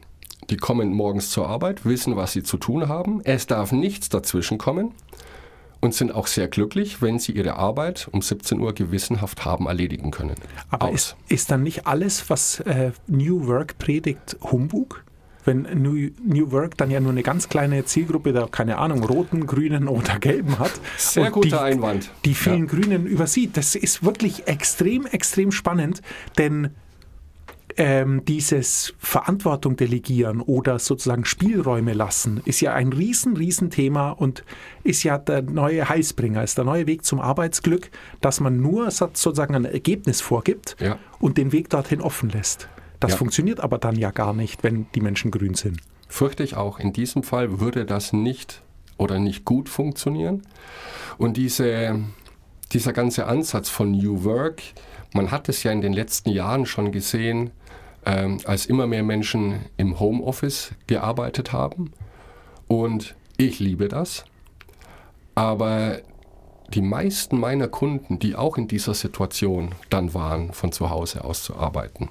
die 0.50 0.56
kommen 0.56 0.92
morgens 0.92 1.30
zur 1.30 1.48
Arbeit, 1.48 1.84
wissen, 1.84 2.16
was 2.16 2.32
sie 2.32 2.42
zu 2.42 2.56
tun 2.56 2.88
haben. 2.88 3.20
Es 3.24 3.46
darf 3.46 3.72
nichts 3.72 4.08
dazwischen 4.08 4.58
kommen 4.58 4.92
und 5.82 5.92
sind 5.94 6.14
auch 6.14 6.28
sehr 6.28 6.46
glücklich, 6.48 7.02
wenn 7.02 7.18
sie 7.18 7.32
ihre 7.32 7.56
Arbeit 7.56 8.08
um 8.12 8.22
17 8.22 8.60
Uhr 8.60 8.72
gewissenhaft 8.72 9.44
haben 9.44 9.66
erledigen 9.66 10.12
können. 10.12 10.36
Aber 10.70 10.90
ist, 10.92 11.16
ist 11.28 11.50
dann 11.50 11.64
nicht 11.64 11.86
alles, 11.86 12.30
was 12.30 12.60
äh, 12.60 12.92
New 13.08 13.46
Work 13.48 13.78
predigt, 13.78 14.36
Humbug? 14.40 15.04
Wenn 15.44 15.62
New, 15.62 16.10
New 16.24 16.52
Work 16.52 16.76
dann 16.78 16.92
ja 16.92 17.00
nur 17.00 17.10
eine 17.10 17.24
ganz 17.24 17.48
kleine 17.48 17.84
Zielgruppe 17.84 18.32
der, 18.32 18.46
keine 18.46 18.78
Ahnung, 18.78 19.02
roten, 19.02 19.44
grünen 19.44 19.88
oder 19.88 20.20
gelben 20.20 20.60
hat. 20.60 20.70
Sehr 20.96 21.32
guter 21.32 21.48
die, 21.48 21.54
Einwand. 21.54 22.10
Die 22.24 22.34
vielen 22.34 22.66
Ja. 22.66 22.72
Grünen 22.72 23.06
übersieht. 23.06 23.56
Das 23.56 23.74
ist 23.74 24.04
wirklich 24.04 24.46
extrem, 24.46 25.04
extrem 25.06 25.50
spannend, 25.50 26.00
denn 26.38 26.70
ähm, 27.76 28.24
dieses 28.24 28.94
Verantwortung 28.98 29.76
delegieren 29.76 30.40
oder 30.40 30.78
sozusagen 30.78 31.24
Spielräume 31.24 31.92
lassen, 31.92 32.40
ist 32.44 32.60
ja 32.60 32.72
ein 32.74 32.92
riesen, 32.92 33.36
riesen 33.36 33.70
Thema 33.70 34.10
und 34.10 34.44
ist 34.84 35.02
ja 35.02 35.18
der 35.18 35.42
neue 35.42 35.88
Heilsbringer, 35.88 36.42
ist 36.42 36.58
der 36.58 36.64
neue 36.64 36.86
Weg 36.86 37.04
zum 37.04 37.20
Arbeitsglück, 37.20 37.90
dass 38.20 38.40
man 38.40 38.60
nur 38.60 38.90
so- 38.90 39.06
sozusagen 39.12 39.54
ein 39.54 39.64
Ergebnis 39.64 40.20
vorgibt 40.20 40.76
Ja. 40.80 40.98
und 41.20 41.38
den 41.38 41.52
Weg 41.52 41.68
dorthin 41.70 42.00
offen 42.00 42.30
lässt. 42.30 42.68
Das 43.00 43.12
Ja. 43.12 43.16
funktioniert 43.16 43.60
aber 43.60 43.78
dann 43.78 43.96
ja 43.96 44.10
gar 44.10 44.32
nicht, 44.32 44.62
wenn 44.62 44.86
die 44.94 45.00
Menschen 45.00 45.30
grün 45.30 45.54
sind. 45.54 45.80
Fürchte 46.08 46.42
ich 46.44 46.56
auch. 46.56 46.78
In 46.78 46.92
diesem 46.92 47.22
Fall 47.22 47.60
würde 47.60 47.84
das 47.84 48.12
nicht 48.12 48.62
oder 48.98 49.18
nicht 49.18 49.44
gut 49.44 49.68
funktionieren. 49.68 50.42
Und 51.18 51.36
diese, 51.36 52.00
dieser 52.72 52.92
ganze 52.92 53.26
Ansatz 53.26 53.68
von 53.68 53.90
New 53.92 54.24
Work, 54.24 54.62
man 55.14 55.30
hat 55.30 55.48
es 55.48 55.62
ja 55.62 55.72
in 55.72 55.80
den 55.80 55.92
letzten 55.92 56.30
Jahren 56.30 56.66
schon 56.66 56.92
gesehen, 56.92 57.50
ähm, 58.04 58.38
als 58.44 58.66
immer 58.66 58.86
mehr 58.86 59.02
Menschen 59.02 59.60
im 59.76 60.00
Homeoffice 60.00 60.72
gearbeitet 60.86 61.52
haben. 61.52 61.92
Und 62.68 63.14
ich 63.36 63.58
liebe 63.58 63.88
das. 63.88 64.24
Aber 65.34 66.00
die 66.68 66.80
meisten 66.80 67.38
meiner 67.38 67.68
Kunden, 67.68 68.18
die 68.18 68.34
auch 68.34 68.56
in 68.56 68.68
dieser 68.68 68.94
Situation 68.94 69.74
dann 69.90 70.14
waren, 70.14 70.52
von 70.52 70.72
zu 70.72 70.90
Hause 70.90 71.24
aus 71.24 71.42
zu 71.42 71.56
arbeiten, 71.56 72.08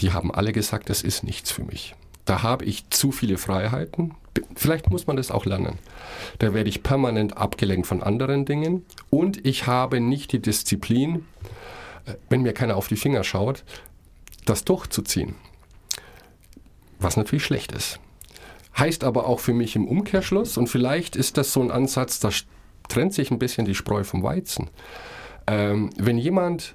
die 0.00 0.12
haben 0.12 0.32
alle 0.32 0.52
gesagt, 0.52 0.90
das 0.90 1.02
ist 1.02 1.24
nichts 1.24 1.50
für 1.50 1.64
mich. 1.64 1.94
Da 2.24 2.42
habe 2.42 2.64
ich 2.64 2.88
zu 2.90 3.12
viele 3.12 3.38
Freiheiten. 3.38 4.14
Vielleicht 4.54 4.90
muss 4.90 5.06
man 5.06 5.16
das 5.16 5.30
auch 5.30 5.44
lernen. 5.44 5.78
Da 6.38 6.54
werde 6.54 6.70
ich 6.70 6.82
permanent 6.82 7.36
abgelenkt 7.36 7.86
von 7.86 8.02
anderen 8.02 8.44
Dingen 8.44 8.84
und 9.10 9.44
ich 9.46 9.66
habe 9.66 10.00
nicht 10.00 10.32
die 10.32 10.40
Disziplin, 10.40 11.26
äh, 12.06 12.14
wenn 12.28 12.42
mir 12.42 12.52
keiner 12.52 12.76
auf 12.76 12.88
die 12.88 12.96
Finger 12.96 13.24
schaut, 13.24 13.64
das 14.44 14.64
durchzuziehen. 14.64 15.34
Was 16.98 17.16
natürlich 17.16 17.44
schlecht 17.44 17.72
ist. 17.72 18.00
Heißt 18.78 19.04
aber 19.04 19.26
auch 19.26 19.40
für 19.40 19.52
mich 19.52 19.76
im 19.76 19.86
Umkehrschluss, 19.86 20.56
und 20.56 20.68
vielleicht 20.68 21.14
ist 21.14 21.36
das 21.36 21.52
so 21.52 21.60
ein 21.60 21.70
Ansatz, 21.70 22.20
da 22.20 22.30
trennt 22.88 23.12
sich 23.12 23.30
ein 23.30 23.38
bisschen 23.38 23.66
die 23.66 23.74
Spreu 23.74 24.04
vom 24.04 24.22
Weizen. 24.22 24.70
Ähm, 25.46 25.90
wenn 25.98 26.16
jemand 26.16 26.74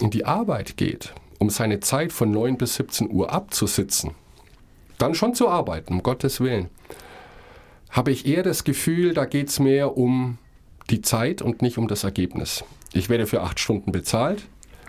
in 0.00 0.10
die 0.10 0.26
Arbeit 0.26 0.76
geht, 0.76 1.14
um 1.38 1.50
seine 1.50 1.80
Zeit 1.80 2.12
von 2.12 2.30
9 2.30 2.58
bis 2.58 2.74
17 2.74 3.10
Uhr 3.10 3.32
abzusitzen, 3.32 4.12
dann 5.02 5.14
schon 5.14 5.34
zu 5.34 5.48
arbeiten, 5.48 5.94
um 5.94 6.02
Gottes 6.02 6.40
Willen, 6.40 6.68
habe 7.90 8.12
ich 8.12 8.24
eher 8.24 8.42
das 8.42 8.64
Gefühl, 8.64 9.14
da 9.14 9.24
geht 9.24 9.48
es 9.48 9.58
mehr 9.58 9.96
um 9.96 10.38
die 10.90 11.02
Zeit 11.02 11.42
und 11.42 11.60
nicht 11.60 11.76
um 11.76 11.88
das 11.88 12.04
Ergebnis. 12.04 12.64
Ich 12.92 13.08
werde 13.08 13.26
für 13.26 13.42
acht 13.42 13.58
Stunden 13.58 13.90
bezahlt 13.90 14.44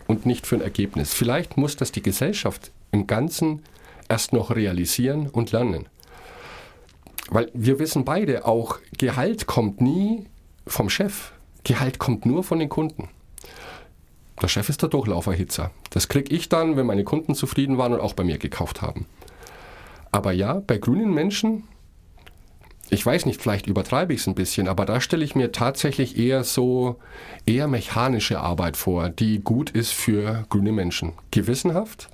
und 0.07 0.25
nicht 0.25 0.45
für 0.45 0.55
ein 0.55 0.61
Ergebnis. 0.61 1.13
Vielleicht 1.13 1.57
muss 1.57 1.75
das 1.75 1.91
die 1.91 2.03
Gesellschaft 2.03 2.71
im 2.91 3.07
Ganzen 3.07 3.63
erst 4.07 4.33
noch 4.33 4.55
realisieren 4.55 5.27
und 5.29 5.51
lernen. 5.51 5.87
Weil 7.29 7.49
wir 7.53 7.79
wissen 7.79 8.05
beide, 8.05 8.45
auch 8.45 8.79
Gehalt 8.97 9.47
kommt 9.47 9.81
nie 9.81 10.27
vom 10.67 10.89
Chef. 10.89 11.31
Gehalt 11.63 11.97
kommt 11.97 12.25
nur 12.25 12.43
von 12.43 12.59
den 12.59 12.69
Kunden. 12.69 13.09
Der 14.41 14.47
Chef 14.47 14.69
ist 14.69 14.81
der 14.81 14.89
Durchlauferhitzer. 14.89 15.71
Das 15.89 16.07
kriege 16.07 16.35
ich 16.35 16.49
dann, 16.49 16.75
wenn 16.75 16.85
meine 16.85 17.03
Kunden 17.03 17.33
zufrieden 17.33 17.77
waren 17.77 17.93
und 17.93 18.01
auch 18.01 18.13
bei 18.13 18.23
mir 18.23 18.37
gekauft 18.37 18.81
haben. 18.81 19.07
Aber 20.13 20.31
ja, 20.31 20.61
bei 20.65 20.77
grünen 20.77 21.11
Menschen, 21.13 21.63
ich 22.89 23.03
weiß 23.03 23.25
nicht, 23.25 23.41
vielleicht 23.41 23.65
übertreibe 23.67 24.13
ich 24.13 24.21
es 24.21 24.27
ein 24.27 24.35
bisschen, 24.35 24.67
aber 24.67 24.85
da 24.85 25.01
stelle 25.01 25.25
ich 25.25 25.33
mir 25.35 25.51
tatsächlich 25.51 26.17
eher 26.19 26.43
so 26.43 26.97
eher 27.47 27.67
mechanische 27.67 28.39
Arbeit 28.39 28.77
vor, 28.77 29.09
die 29.09 29.39
gut 29.39 29.71
ist 29.71 29.91
für 29.91 30.45
grüne 30.49 30.71
Menschen. 30.71 31.13
Gewissenhaft, 31.31 32.09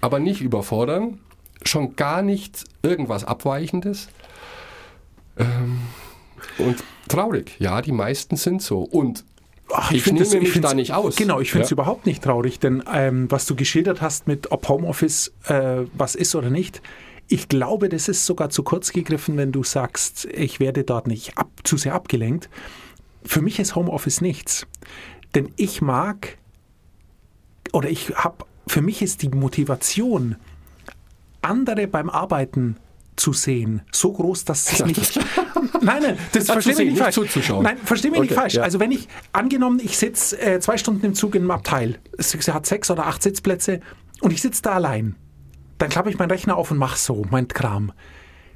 aber 0.00 0.18
nicht 0.18 0.40
überfordern, 0.40 1.20
schon 1.64 1.94
gar 1.94 2.22
nicht 2.22 2.64
irgendwas 2.82 3.24
Abweichendes. 3.24 4.08
Ähm, 5.38 5.78
und 6.58 6.82
traurig, 7.08 7.54
ja, 7.60 7.80
die 7.82 7.92
meisten 7.92 8.36
sind 8.36 8.62
so. 8.62 8.80
Und 8.82 9.24
Ach, 9.72 9.90
ich, 9.92 10.02
find 10.02 10.14
nehme 10.18 10.24
das- 10.26 10.34
ich 10.34 10.54
mich 10.56 10.60
da 10.60 10.74
nicht 10.74 10.92
aus. 10.92 11.16
Genau, 11.16 11.40
ich 11.40 11.50
finde 11.52 11.64
es 11.64 11.70
Ja. 11.70 11.74
überhaupt 11.74 12.04
nicht 12.06 12.22
traurig, 12.24 12.58
denn 12.58 12.82
ähm, 12.92 13.30
was 13.30 13.46
du 13.46 13.54
geschildert 13.54 14.02
hast 14.02 14.26
mit 14.26 14.50
ob 14.50 14.68
Homeoffice 14.68 15.32
äh, 15.46 15.84
was 15.94 16.14
ist 16.14 16.34
oder 16.34 16.50
nicht, 16.50 16.82
ich 17.32 17.48
glaube, 17.48 17.88
das 17.88 18.08
ist 18.08 18.26
sogar 18.26 18.50
zu 18.50 18.62
kurz 18.62 18.92
gegriffen, 18.92 19.38
wenn 19.38 19.52
du 19.52 19.64
sagst, 19.64 20.26
ich 20.26 20.60
werde 20.60 20.84
dort 20.84 21.06
nicht 21.06 21.38
ab, 21.38 21.48
zu 21.64 21.78
sehr 21.78 21.94
abgelenkt. 21.94 22.50
Für 23.24 23.40
mich 23.40 23.58
ist 23.58 23.74
Homeoffice 23.74 24.20
nichts, 24.20 24.66
denn 25.34 25.50
ich 25.56 25.80
mag 25.80 26.36
oder 27.72 27.88
ich 27.88 28.10
habe, 28.16 28.44
für 28.66 28.82
mich 28.82 29.00
ist 29.00 29.22
die 29.22 29.30
Motivation, 29.30 30.36
andere 31.40 31.86
beim 31.86 32.10
Arbeiten 32.10 32.76
zu 33.16 33.32
sehen, 33.32 33.80
so 33.92 34.12
groß, 34.12 34.44
dass 34.44 34.70
es 34.80 34.84
mich. 34.84 35.18
Nein, 35.80 36.02
nein, 36.02 36.18
das 36.32 36.44
Zu 36.44 36.52
versteh 36.52 36.70
mich 36.70 36.76
sehen, 36.76 36.86
nicht 36.86 36.94
nicht 36.94 37.02
falsch. 37.02 37.14
zuzuschauen. 37.14 37.62
Nein, 37.64 37.76
versteh 37.84 38.10
mich 38.10 38.20
nicht 38.20 38.30
Okay, 38.32 38.40
falsch. 38.40 38.54
ja. 38.54 38.62
Also 38.62 38.78
wenn 38.78 38.92
ich, 38.92 39.08
angenommen, 39.32 39.80
ich 39.82 39.96
sitze 39.98 40.38
äh, 40.40 40.60
zwei 40.60 40.76
Stunden 40.76 41.04
im 41.06 41.14
Zug 41.14 41.34
in 41.34 41.42
einem 41.42 41.50
Abteil, 41.50 41.98
es 42.18 42.34
hat 42.48 42.66
sechs 42.66 42.90
oder 42.90 43.06
acht 43.06 43.22
Sitzplätze 43.22 43.80
und 44.20 44.32
ich 44.32 44.42
sitze 44.42 44.62
da 44.62 44.72
allein, 44.72 45.16
dann 45.82 45.90
klappe 45.90 46.10
ich 46.10 46.16
meinen 46.18 46.30
Rechner 46.30 46.56
auf 46.56 46.70
und 46.70 46.78
mache 46.78 46.96
so, 46.96 47.26
mein 47.32 47.48
Kram. 47.48 47.90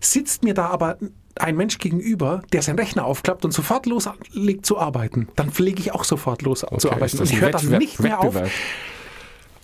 Sitzt 0.00 0.44
mir 0.44 0.54
da 0.54 0.66
aber 0.66 0.96
ein 1.34 1.56
Mensch 1.56 1.78
gegenüber, 1.78 2.42
der 2.52 2.62
seinen 2.62 2.78
Rechner 2.78 3.04
aufklappt 3.04 3.44
und 3.44 3.50
sofort 3.50 3.86
loslegt 3.86 4.64
zu 4.64 4.78
arbeiten, 4.78 5.26
dann 5.34 5.50
lege 5.58 5.80
ich 5.80 5.90
auch 5.92 6.04
sofort 6.04 6.42
los 6.42 6.60
zu 6.60 6.66
Okay, 6.70 6.88
arbeiten. 6.88 7.16
ist 7.16 7.20
Und 7.20 7.30
ich 7.32 7.40
höre 7.40 7.50
dann 7.50 7.66
nicht 7.78 7.98
mehr 7.98 8.20
auf. 8.20 8.36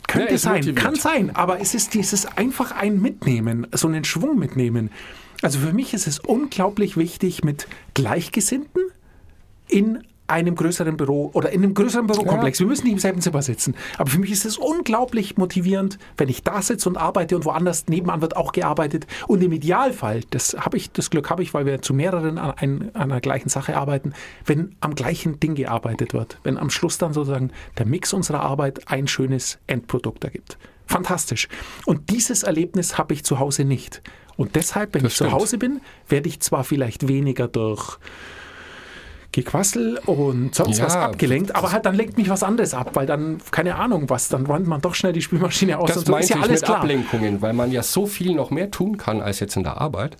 Könnte 0.08 0.32
Ja, 0.32 0.38
sein, 0.38 0.54
motiviert. 0.56 0.76
kann 0.76 0.94
sein, 0.96 1.36
aber 1.36 1.60
es 1.60 1.74
ist 1.74 1.94
dieses 1.94 2.26
einfach 2.26 2.72
ein 2.72 3.00
Mitnehmen, 3.00 3.68
so 3.70 3.86
einen 3.86 4.02
Schwung 4.02 4.40
mitnehmen. 4.40 4.90
Also 5.40 5.60
für 5.60 5.72
mich 5.72 5.94
ist 5.94 6.08
es 6.08 6.18
unglaublich 6.18 6.96
wichtig, 6.96 7.44
mit 7.44 7.68
Gleichgesinnten 7.94 8.82
in 9.68 10.02
einem 10.32 10.54
größeren 10.54 10.96
Büro 10.96 11.30
oder 11.34 11.50
in 11.50 11.62
einem 11.62 11.74
größeren 11.74 12.06
Bürokomplex. 12.06 12.58
Wir 12.58 12.66
müssen 12.66 12.84
nicht 12.84 12.94
im 12.94 12.98
selben 12.98 13.20
Zimmer 13.20 13.42
sitzen. 13.42 13.74
Aber 13.98 14.10
für 14.10 14.18
mich 14.18 14.30
ist 14.30 14.46
es 14.46 14.56
unglaublich 14.56 15.36
motivierend, 15.36 15.98
wenn 16.16 16.28
ich 16.28 16.42
da 16.42 16.62
sitze 16.62 16.88
und 16.88 16.96
arbeite 16.96 17.36
und 17.36 17.44
woanders 17.44 17.86
nebenan 17.86 18.22
wird 18.22 18.36
auch 18.36 18.52
gearbeitet. 18.52 19.06
Und 19.28 19.42
im 19.42 19.52
Idealfall, 19.52 20.22
das 20.30 20.56
habe 20.58 20.78
ich, 20.78 20.90
das 20.90 21.10
Glück 21.10 21.28
habe 21.28 21.42
ich, 21.42 21.52
weil 21.52 21.66
wir 21.66 21.82
zu 21.82 21.92
mehreren 21.92 22.38
an, 22.38 22.54
an 22.58 22.92
einer 22.94 23.20
gleichen 23.20 23.50
Sache 23.50 23.76
arbeiten, 23.76 24.14
wenn 24.46 24.74
am 24.80 24.94
gleichen 24.94 25.38
Ding 25.38 25.54
gearbeitet 25.54 26.14
wird. 26.14 26.38
Wenn 26.42 26.56
am 26.56 26.70
Schluss 26.70 26.96
dann 26.98 27.12
sozusagen 27.12 27.50
der 27.78 27.86
Mix 27.86 28.12
unserer 28.12 28.40
Arbeit 28.40 28.88
ein 28.88 29.06
schönes 29.06 29.58
Endprodukt 29.66 30.24
ergibt. 30.24 30.56
Fantastisch. 30.86 31.48
Und 31.84 32.10
dieses 32.10 32.42
Erlebnis 32.42 32.98
habe 32.98 33.14
ich 33.14 33.24
zu 33.24 33.38
Hause 33.38 33.64
nicht. 33.64 34.02
Und 34.36 34.56
deshalb, 34.56 34.94
wenn 34.94 35.02
Das 35.02 35.12
ich 35.12 35.18
zu 35.18 35.24
stimmt. 35.24 35.40
Hause 35.40 35.58
bin, 35.58 35.80
werde 36.08 36.28
ich 36.28 36.40
zwar 36.40 36.64
vielleicht 36.64 37.06
weniger 37.06 37.48
durch 37.48 37.98
Gequassel 39.32 39.98
und 40.04 40.54
sonst 40.54 40.78
Ja, 40.78 40.84
was 40.84 40.94
abgelenkt, 40.94 41.56
aber 41.56 41.72
halt 41.72 41.86
dann 41.86 41.94
lenkt 41.94 42.18
mich 42.18 42.28
was 42.28 42.42
anderes 42.42 42.74
ab, 42.74 42.90
weil 42.94 43.06
dann, 43.06 43.38
keine 43.50 43.76
Ahnung 43.76 44.10
was, 44.10 44.28
dann 44.28 44.44
räumt 44.44 44.66
man 44.66 44.82
doch 44.82 44.94
schnell 44.94 45.14
die 45.14 45.22
Spülmaschine 45.22 45.78
aus 45.78 45.88
Das 45.88 45.96
und 45.98 46.06
so 46.06 46.12
meinte 46.12 46.24
ist 46.24 46.30
ja 46.30 46.36
ich 46.36 46.42
alles 46.42 46.60
mit 46.60 46.66
klar. 46.66 46.78
Ablenkungen, 46.80 47.40
weil 47.40 47.54
man 47.54 47.72
ja 47.72 47.82
so 47.82 48.06
viel 48.06 48.34
noch 48.34 48.50
mehr 48.50 48.70
tun 48.70 48.98
kann 48.98 49.22
als 49.22 49.40
jetzt 49.40 49.56
in 49.56 49.62
der 49.62 49.80
Arbeit. 49.80 50.18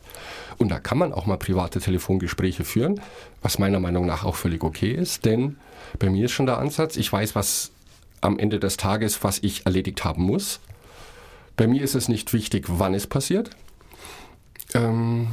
Und 0.57 0.71
da 0.71 0.79
kann 0.79 0.97
man 0.97 1.13
auch 1.13 1.27
mal 1.27 1.37
private 1.37 1.81
Telefongespräche 1.81 2.65
führen, 2.65 3.01
was 3.43 3.59
meiner 3.59 3.81
Meinung 3.81 4.07
nach 4.07 4.25
auch 4.25 4.37
völlig 4.37 4.65
okay 4.65 4.93
ist. 4.93 5.25
Denn 5.27 5.57
bei 5.99 6.09
mir 6.09 6.25
ist 6.25 6.33
schon 6.33 6.47
der 6.47 6.59
Ansatz, 6.59 6.97
ich 6.97 7.13
weiß, 7.13 7.35
was 7.35 7.71
am 8.23 8.39
Ende 8.39 8.61
des 8.61 8.77
Tages, 8.79 9.23
was 9.25 9.41
ich 9.41 9.67
erledigt 9.67 10.05
haben 10.05 10.23
muss. 10.23 10.61
Bei 11.57 11.67
mir 11.67 11.83
ist 11.83 11.95
es 11.95 12.09
nicht 12.09 12.33
wichtig, 12.33 12.65
wann 12.69 12.95
es 12.95 13.07
passiert. 13.07 13.51
Ähm, 14.75 15.29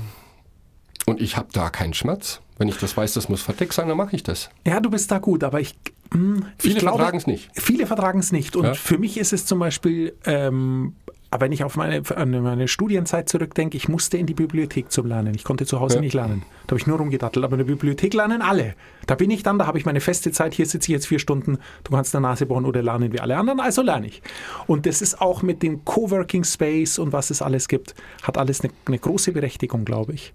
und 1.05 1.21
ich 1.21 1.37
habe 1.37 1.47
da 1.53 1.69
keinen 1.69 1.93
Schmerz. 1.93 2.41
Wenn 2.60 2.67
ich 2.67 2.78
das 2.78 2.95
weiß, 2.95 3.13
das 3.13 3.28
muss 3.30 3.41
fertig 3.41 3.74
sein, 3.74 3.88
dann 3.88 3.98
mache 3.98 4.15
ich 4.15 4.22
das. 4.22 4.50
Ja, 4.67 4.80
du 4.80 4.89
bist 4.91 5.10
da 5.12 5.17
gut, 5.17 5.43
aber 5.43 5.60
ich. 5.60 5.76
mh, 6.13 6.41
Viele 6.60 6.74
ich 6.76 6.80
glaube, 6.80 6.98
vertragen 6.98 7.17
es 7.17 7.26
nicht. 7.26 7.50
Viele 7.54 7.88
vertragen 7.88 8.19
es 8.19 8.32
nicht. 8.32 8.56
Und 8.56 8.65
Ja. 8.65 8.74
für 8.76 8.98
mich 9.00 9.17
ist 9.17 9.34
es 9.34 9.45
zum 9.45 9.60
Beispiel, 9.60 10.13
ähm, 10.26 10.93
wenn 11.39 11.52
ich 11.52 11.63
auf 11.63 11.76
meine, 11.78 12.02
an 12.15 12.32
meine 12.41 12.67
Studienzeit 12.67 13.30
zurückdenke, 13.30 13.78
ich 13.78 13.88
musste 13.88 14.17
in 14.17 14.26
die 14.26 14.34
Bibliothek 14.34 14.91
zum 14.91 15.06
Lernen. 15.06 15.36
Ich 15.36 15.43
konnte 15.43 15.65
zu 15.67 15.80
Hause 15.80 15.95
Ja. 15.95 16.02
nicht 16.02 16.13
lernen. 16.15 16.41
Da 16.65 16.72
habe 16.72 16.80
ich 16.80 16.88
nur 16.88 16.98
rumgedattelt. 16.98 17.45
Aber 17.45 17.54
in 17.54 17.60
der 17.60 17.65
Bibliothek 17.65 18.13
lernen 18.15 18.41
alle. 18.41 18.74
Da 19.08 19.13
bin 19.15 19.30
ich 19.32 19.41
dann, 19.43 19.58
da 19.60 19.65
habe 19.67 19.78
ich 19.78 19.86
meine 19.86 20.02
feste 20.02 20.32
Zeit. 20.32 20.54
Hier 20.56 20.65
sitze 20.65 20.89
ich 20.91 20.93
jetzt 20.93 21.06
vier 21.08 21.19
Stunden. 21.19 21.60
Du 21.84 21.91
kannst 21.91 22.13
eine 22.15 22.24
Nase 22.24 22.45
bohren 22.48 22.65
oder 22.65 22.82
lernen 22.82 23.13
wie 23.13 23.19
alle 23.22 23.38
anderen. 23.38 23.60
Also 23.60 23.84
lerne 23.84 24.08
ich. 24.08 24.22
Und 24.67 24.86
das 24.88 25.02
ist 25.04 25.22
auch 25.22 25.43
mit 25.43 25.62
dem 25.63 25.86
Coworking 25.86 26.43
Space 26.43 26.98
und 27.00 27.13
was 27.13 27.30
es 27.30 27.41
alles 27.43 27.67
gibt, 27.67 27.93
hat 28.24 28.38
alles 28.38 28.62
eine, 28.62 28.74
eine 28.88 28.98
große 29.00 29.32
Berechtigung, 29.32 29.86
glaube 29.86 30.13
ich. 30.13 30.34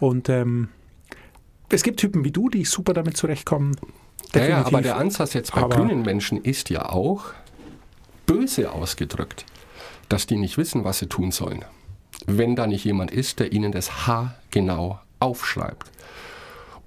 Und 0.00 0.28
ähm, 0.30 0.68
es 1.72 1.82
gibt 1.82 2.00
Typen 2.00 2.24
wie 2.24 2.30
du, 2.30 2.48
die 2.48 2.64
super 2.64 2.92
damit 2.92 3.16
zurechtkommen. 3.16 3.76
Ja, 4.34 4.40
ja, 4.40 4.46
Definitiv. 4.46 4.66
aber 4.66 4.82
der 4.82 4.96
Ansatz 4.96 5.32
jetzt 5.34 5.52
bei 5.54 5.62
Aber- 5.62 5.76
grünen 5.76 6.02
Menschen 6.02 6.42
ist 6.42 6.70
ja 6.70 6.88
auch 6.88 7.24
böse 8.26 8.72
ausgedrückt, 8.72 9.44
dass 10.08 10.26
die 10.26 10.36
nicht 10.36 10.56
wissen, 10.58 10.84
was 10.84 10.98
sie 11.00 11.06
tun 11.06 11.32
sollen. 11.32 11.64
Wenn 12.26 12.54
da 12.56 12.66
nicht 12.66 12.84
jemand 12.84 13.10
ist, 13.10 13.40
der 13.40 13.52
ihnen 13.52 13.72
das 13.72 14.06
H 14.06 14.34
genau 14.50 15.00
aufschreibt. 15.18 15.90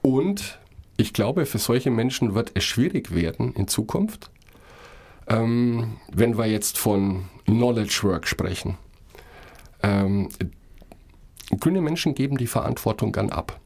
Und 0.02 0.60
ich 0.98 1.14
glaube, 1.14 1.46
für 1.46 1.58
solche 1.58 1.92
Menschen 1.92 2.36
wird 2.36 2.52
es 2.54 2.64
schwierig 2.64 3.14
werden 3.14 3.54
in 3.54 3.68
Zukunft, 3.68 4.30
ähm, 5.28 5.98
wenn 6.12 6.38
wir 6.38 6.46
jetzt 6.46 6.78
von 6.78 7.26
Knowledge 7.46 8.00
Work 8.04 8.28
sprechen. 8.28 8.78
Ähm, 9.84 10.30
grüne 11.60 11.82
Menschen 11.82 12.16
geben 12.16 12.38
die 12.38 12.48
Verantwortung 12.48 13.12
dann 13.12 13.30
ab. 13.30 13.60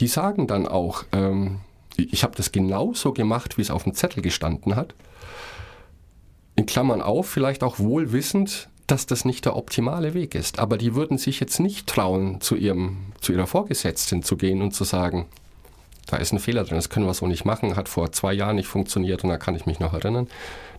Die 0.00 0.06
sagen 0.06 0.46
dann 0.46 0.66
auch, 0.66 1.04
ähm, 1.12 1.60
ich 1.96 2.22
habe 2.22 2.34
das 2.36 2.52
genauso 2.52 3.12
gemacht, 3.12 3.58
wie 3.58 3.62
es 3.62 3.70
auf 3.70 3.84
dem 3.84 3.94
Zettel 3.94 4.22
gestanden 4.22 4.76
hat. 4.76 4.94
In 6.56 6.66
Klammern 6.66 7.02
auf, 7.02 7.28
vielleicht 7.28 7.62
auch 7.62 7.78
wohl 7.78 8.12
wissend, 8.12 8.68
dass 8.86 9.06
das 9.06 9.24
nicht 9.24 9.44
der 9.44 9.56
optimale 9.56 10.14
Weg 10.14 10.34
ist. 10.34 10.58
Aber 10.58 10.76
die 10.76 10.94
würden 10.94 11.18
sich 11.18 11.40
jetzt 11.40 11.60
nicht 11.60 11.86
trauen, 11.86 12.40
zu, 12.40 12.56
ihrem, 12.56 12.98
zu 13.20 13.32
ihrer 13.32 13.46
Vorgesetzten 13.46 14.22
zu 14.22 14.36
gehen 14.36 14.60
und 14.60 14.72
zu 14.72 14.84
sagen, 14.84 15.26
da 16.06 16.16
ist 16.16 16.32
ein 16.32 16.40
Fehler 16.40 16.64
drin, 16.64 16.76
das 16.76 16.90
können 16.90 17.06
wir 17.06 17.14
so 17.14 17.26
nicht 17.26 17.44
machen, 17.44 17.76
hat 17.76 17.88
vor 17.88 18.12
zwei 18.12 18.32
Jahren 18.32 18.56
nicht 18.56 18.66
funktioniert 18.66 19.24
und 19.24 19.30
da 19.30 19.38
kann 19.38 19.54
ich 19.54 19.66
mich 19.66 19.80
noch 19.80 19.94
erinnern. 19.94 20.28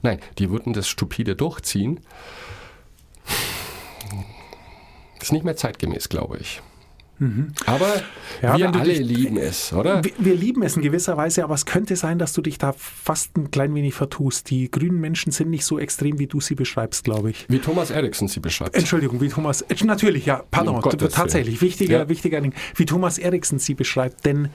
Nein, 0.02 0.20
die 0.38 0.50
würden 0.50 0.74
das 0.74 0.88
stupide 0.88 1.36
durchziehen. 1.36 2.02
Ist 5.22 5.32
nicht 5.32 5.46
mehr 5.46 5.56
zeitgemäß, 5.56 6.10
glaube 6.10 6.38
ich. 6.38 6.62
Aber 7.66 7.86
Mhm. 7.88 8.02
Ja, 8.42 8.58
wir 8.58 8.74
alle 8.76 8.84
dich- 8.94 9.00
lieben 9.00 9.38
es, 9.38 9.72
oder? 9.72 10.04
Wir, 10.04 10.12
wir 10.18 10.36
lieben 10.36 10.62
es 10.64 10.76
in 10.76 10.82
gewisser 10.82 11.16
Weise, 11.16 11.44
aber 11.44 11.54
es 11.54 11.66
könnte 11.66 11.96
sein, 11.96 12.20
dass 12.20 12.34
du 12.34 12.42
dich 12.42 12.58
da 12.58 12.74
fast 12.76 13.38
ein 13.38 13.50
klein 13.52 13.74
wenig 13.76 13.94
vertust. 13.94 14.50
Die 14.50 14.70
grünen 14.70 15.00
Menschen 15.00 15.32
sind 15.32 15.50
nicht 15.50 15.64
so 15.64 15.80
extrem, 15.80 16.20
wie 16.20 16.28
du 16.28 16.42
sie 16.42 16.56
beschreibst, 16.56 17.04
glaube 17.06 17.30
ich. 17.30 17.46
Wie 17.50 17.60
Thomas 17.60 17.92
Eriksson 17.92 18.28
sie 18.28 18.40
beschreibt. 18.40 18.76
Entschuldigung, 18.76 19.22
wie 19.22 19.30
Thomas, 19.30 19.64
natürlich, 19.86 20.26
ja, 20.26 20.44
pardon, 20.52 20.84
Willen. 20.84 21.10
tatsächlich, 21.12 21.62
wichtiger, 21.62 22.00
Ja. 22.00 22.10
wichtiger 22.10 22.42
Ding, 22.42 22.54
wie 22.76 22.86
Thomas 22.86 23.18
Eriksen 23.20 23.60
sie 23.60 23.76
beschreibt, 23.76 24.26
denn 24.26 24.50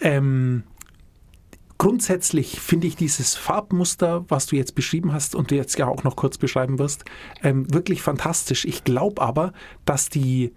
ähm, 0.00 0.64
grundsätzlich 1.78 2.60
finde 2.60 2.86
ich 2.86 2.96
dieses 2.96 3.34
Farbmuster, 3.36 4.24
was 4.28 4.46
du 4.46 4.56
jetzt 4.56 4.74
beschrieben 4.74 5.12
hast 5.12 5.34
und 5.34 5.50
du 5.50 5.54
jetzt 5.54 5.78
ja 5.78 5.86
auch 5.86 6.04
noch 6.04 6.16
kurz 6.16 6.36
beschreiben 6.36 6.78
wirst, 6.78 7.04
ähm, 7.42 7.72
wirklich 7.72 8.02
fantastisch. 8.02 8.64
Ich 8.66 8.84
glaube 8.84 9.22
aber, 9.22 9.52
dass 9.86 10.08
die 10.10 10.52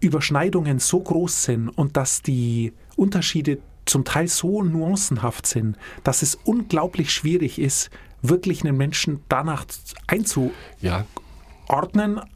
Überschneidungen 0.00 0.78
so 0.78 1.00
groß 1.00 1.44
sind 1.44 1.68
und 1.68 1.96
dass 1.96 2.22
die 2.22 2.72
Unterschiede 2.96 3.58
zum 3.84 4.04
Teil 4.04 4.28
so 4.28 4.62
nuancenhaft 4.62 5.46
sind, 5.46 5.76
dass 6.04 6.22
es 6.22 6.34
unglaublich 6.34 7.10
schwierig 7.10 7.58
ist, 7.58 7.90
wirklich 8.22 8.64
einen 8.64 8.76
Menschen 8.76 9.20
danach 9.28 9.64
einzu 10.06 10.52
Ja, 10.80 11.06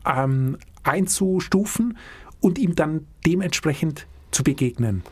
ähm, 0.07 0.57
einzustufen 0.83 1.99
und 2.41 2.59
ihm 2.59 2.75
dann 2.75 3.07
dementsprechend 3.27 4.07
zu 4.31 4.43
begegnen. 4.43 5.03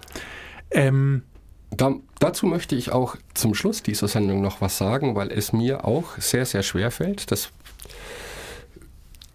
Ähm, 0.70 1.22
da, 1.70 1.94
dazu 2.18 2.46
möchte 2.46 2.74
ich 2.74 2.90
auch 2.90 3.16
zum 3.34 3.54
Schluss 3.54 3.82
dieser 3.82 4.08
Sendung 4.08 4.40
noch 4.40 4.60
was 4.60 4.76
sagen, 4.78 5.14
weil 5.14 5.30
es 5.30 5.52
mir 5.52 5.84
auch 5.84 6.18
sehr, 6.18 6.46
sehr 6.46 6.62
schwer 6.62 6.90
fällt. 6.90 7.30
Das 7.30 7.52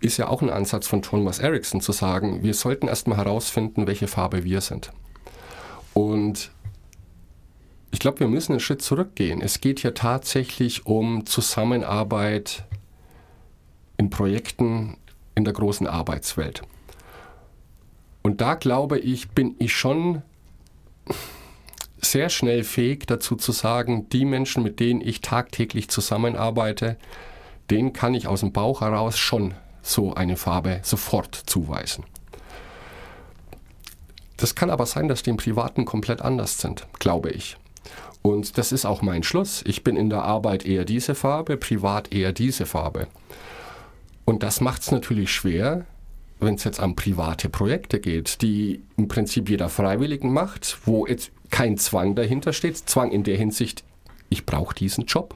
ist 0.06 0.18
ja 0.18 0.28
auch 0.28 0.42
ein 0.42 0.50
Ansatz 0.52 0.88
von 0.88 1.02
Thomas 1.02 1.40
Eriksson 1.40 1.82
zu 1.82 1.92
sagen, 1.92 2.44
wir 2.44 2.54
sollten 2.54 2.88
erstmal 2.88 3.18
herausfinden, 3.18 3.88
welche 3.88 4.08
Farbe 4.08 4.44
wir 4.44 4.62
sind. 4.62 4.92
Und 5.94 6.52
Ich 7.96 8.00
glaube, 8.00 8.20
wir 8.20 8.28
müssen 8.28 8.52
einen 8.52 8.60
Schritt 8.60 8.82
zurückgehen. 8.82 9.40
Es 9.40 9.62
geht 9.62 9.80
hier 9.80 9.94
tatsächlich 9.94 10.86
um 10.86 11.26
Zusammenarbeit 11.26 12.66
in 13.96 14.10
Projekten 14.10 14.98
in 15.34 15.46
der 15.46 15.54
großen 15.54 15.88
Arbeitswelt. 15.88 16.62
Und 18.22 18.42
da 18.42 18.56
glaube 18.56 19.00
ich, 19.00 19.30
bin 19.30 19.56
ich 19.60 19.74
schon 19.74 20.24
sehr 22.02 22.28
schnell 22.28 22.66
fähig 22.66 23.08
dazu 23.08 23.38
zu 23.38 23.54
sagen, 23.54 24.10
die 24.10 24.26
Menschen, 24.26 24.62
mit 24.62 24.82
denen 24.82 25.00
ich 25.00 25.22
tagtäglich 25.22 25.90
zusammenarbeite, 25.90 26.98
denen 27.72 27.94
kann 27.94 28.14
ich 28.14 28.28
aus 28.28 28.42
dem 28.42 28.52
Bauch 28.52 28.82
heraus 28.82 29.18
schon 29.18 29.54
so 29.86 30.16
eine 30.16 30.36
Farbe 30.36 30.80
sofort 30.84 31.36
zuweisen. 31.36 32.04
Das 34.38 34.56
kann 34.56 34.70
aber 34.70 34.86
sein, 34.86 35.08
dass 35.08 35.24
die 35.24 35.30
im 35.30 35.38
Privaten 35.38 35.86
komplett 35.86 36.22
anders 36.22 36.58
sind, 36.58 36.88
glaube 37.00 37.30
ich. 37.30 37.56
Und 38.22 38.58
das 38.58 38.72
ist 38.72 38.86
auch 38.86 39.04
mein 39.04 39.22
Schluss. 39.22 39.64
Ich 39.66 39.84
bin 39.84 39.96
in 39.96 40.10
der 40.10 40.24
Arbeit 40.24 40.66
eher 40.66 40.84
diese 40.84 41.14
Farbe, 41.14 41.56
privat 41.58 42.12
eher 42.12 42.34
diese 42.34 42.66
Farbe. 42.66 43.08
Und 44.26 44.42
das 44.42 44.60
macht 44.60 44.82
es 44.82 44.92
natürlich 44.92 45.32
schwer, 45.32 45.86
wenn 46.40 46.56
es 46.56 46.64
jetzt 46.64 46.80
an 46.80 46.96
private 46.96 47.48
Projekte 47.48 48.00
geht, 48.00 48.42
die 48.42 48.82
im 48.98 49.08
Prinzip 49.08 49.50
jeder 49.50 49.70
Freiwilligen 49.70 50.34
macht, 50.34 50.80
wo 50.86 51.06
jetzt 51.06 51.32
kein 51.52 51.78
Zwang 51.78 52.16
dahinter 52.16 52.52
steht. 52.52 52.78
Zwang 52.90 53.12
in 53.12 53.24
der 53.24 53.38
Hinsicht, 53.38 53.84
ich 54.30 54.48
brauche 54.48 54.74
diesen 54.74 55.06
Job. 55.06 55.36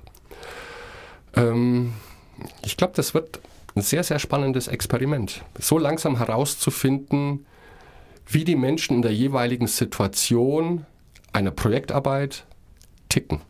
Ähm, 1.35 1.93
ich 2.63 2.75
glaube, 2.75 2.93
das 2.95 3.13
wird 3.13 3.39
ein 3.79 3.81
sehr, 3.81 4.03
sehr 4.03 4.19
spannendes 4.19 4.67
Experiment. 4.67 5.41
So 5.57 5.77
langsam 5.77 6.17
herauszufinden, 6.17 7.45
wie 8.27 8.43
die 8.43 8.57
Menschen 8.57 8.97
in 8.97 9.01
der 9.01 9.13
jeweiligen 9.13 9.67
Situation 9.67 10.85
einer 11.31 11.51
Projektarbeit 11.51 12.45
ticken. 13.07 13.41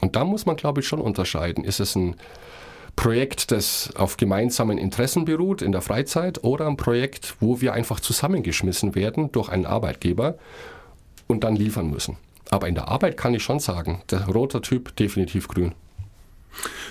Und 0.00 0.16
da 0.16 0.24
muss 0.24 0.46
man, 0.46 0.56
glaube 0.56 0.80
ich, 0.80 0.86
schon 0.86 1.00
unterscheiden. 1.00 1.64
Ist 1.64 1.80
es 1.80 1.96
ein 1.96 2.14
Projekt, 2.96 3.50
das 3.50 3.90
auf 3.96 4.16
gemeinsamen 4.16 4.78
Interessen 4.78 5.24
beruht 5.24 5.62
in 5.62 5.72
der 5.72 5.82
Freizeit 5.82 6.44
oder 6.44 6.66
ein 6.66 6.76
Projekt, 6.76 7.36
wo 7.40 7.60
wir 7.60 7.72
einfach 7.72 8.00
zusammengeschmissen 8.00 8.94
werden 8.94 9.32
durch 9.32 9.48
einen 9.48 9.66
Arbeitgeber 9.66 10.36
und 11.26 11.44
dann 11.44 11.56
liefern 11.56 11.90
müssen. 11.90 12.16
Aber 12.50 12.68
in 12.68 12.74
der 12.74 12.88
Arbeit 12.88 13.16
kann 13.16 13.34
ich 13.34 13.42
schon 13.42 13.58
sagen, 13.58 14.02
der 14.10 14.26
rote 14.28 14.60
Typ 14.60 14.94
definitiv 14.96 15.48
grün. 15.48 15.72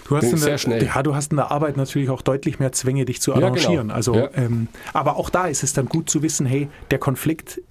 Du 0.09 0.17
hast, 0.17 0.23
in 0.23 0.37
sehr 0.37 0.49
der, 0.49 0.57
schnell. 0.57 0.83
Ja, 0.83 1.03
du 1.03 1.13
hast 1.13 1.31
in 1.31 1.37
der 1.37 1.51
Arbeit 1.51 1.77
natürlich 1.77 2.09
auch 2.09 2.23
deutlich 2.23 2.57
mehr 2.57 2.71
Zwänge, 2.71 3.05
dich 3.05 3.21
zu 3.21 3.29
Ja, 3.31 3.35
genau. 3.37 3.47
arrangieren. 3.49 3.91
Also, 3.91 4.15
Ja. 4.15 4.29
ähm, 4.33 4.67
aber 4.91 5.17
auch 5.17 5.29
da 5.29 5.45
ist 5.45 5.61
es 5.61 5.73
dann 5.73 5.85
gut 5.85 6.09
zu 6.09 6.23
wissen, 6.23 6.47
hey, 6.47 6.67
der 6.89 6.97
Konflikt, 6.97 7.61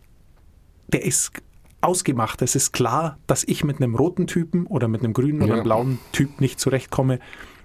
der 0.86 1.04
ist 1.04 1.32
ausgemacht. 1.80 2.40
Es 2.40 2.54
ist 2.54 2.72
klar, 2.72 3.18
dass 3.26 3.42
ich 3.42 3.64
mit 3.64 3.78
einem 3.78 3.96
roten 3.96 4.28
Typen 4.28 4.66
oder 4.66 4.86
mit 4.86 5.02
einem 5.02 5.14
grünen 5.14 5.42
oder 5.42 5.54
einem 5.54 5.62
blauen 5.64 5.98
Typ 6.12 6.40
nicht 6.40 6.60
zurechtkomme. 6.60 7.18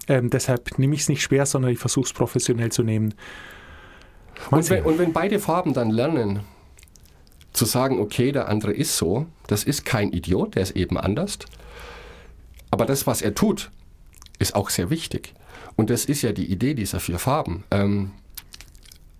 Ähm, 0.07 0.31
deshalb 0.31 0.79
nehme 0.79 0.95
ich 0.95 1.01
es 1.01 1.09
nicht 1.09 1.21
schwer, 1.21 1.45
sondern 1.45 1.71
ich 1.71 1.77
versuche 1.79 2.05
es 2.05 2.13
professionell 2.13 2.71
zu 2.71 2.81
nehmen. 2.81 3.13
Und 4.49 4.67
wenn, 4.71 4.83
und 4.83 4.97
wenn 4.97 5.13
beide 5.13 5.37
Farben 5.39 5.73
dann 5.73 5.91
lernen, 5.91 6.39
zu 7.53 7.65
sagen, 7.65 7.99
okay, 7.99 8.31
der 8.31 8.49
andere 8.49 8.73
ist 8.73 8.97
so, 8.97 9.27
das 9.45 9.63
ist 9.63 9.85
kein 9.85 10.11
Idiot, 10.11 10.55
der 10.55 10.63
ist 10.63 10.75
eben 10.75 10.97
anders. 10.97 11.37
Aber 12.71 12.87
das, 12.87 13.05
was 13.05 13.21
er 13.21 13.35
tut, 13.35 13.69
ist 14.39 14.55
auch 14.55 14.69
sehr 14.69 14.89
wichtig. 14.89 15.33
Und 15.75 15.89
das 15.89 16.05
ist 16.05 16.21
ja 16.21 16.31
die 16.31 16.51
Idee 16.51 16.73
dieser 16.73 16.99
vier 16.99 17.19
Farben. 17.19 17.63
Ähm, 17.71 18.11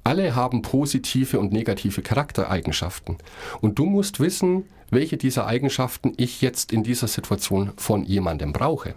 alle 0.03 0.35
haben 0.35 0.61
positive 0.61 1.39
und 1.39 1.53
negative 1.53 2.01
Charaktereigenschaften. 2.01 3.17
Und 3.61 3.79
du 3.79 3.85
musst 3.85 4.19
wissen, 4.19 4.65
welche 4.91 5.17
dieser 5.17 5.47
Eigenschaften 5.47 6.13
ich 6.17 6.41
jetzt 6.41 6.71
in 6.71 6.83
dieser 6.83 7.07
Situation 7.07 7.71
von 7.77 8.03
jemandem 8.03 8.53
brauche. 8.53 8.95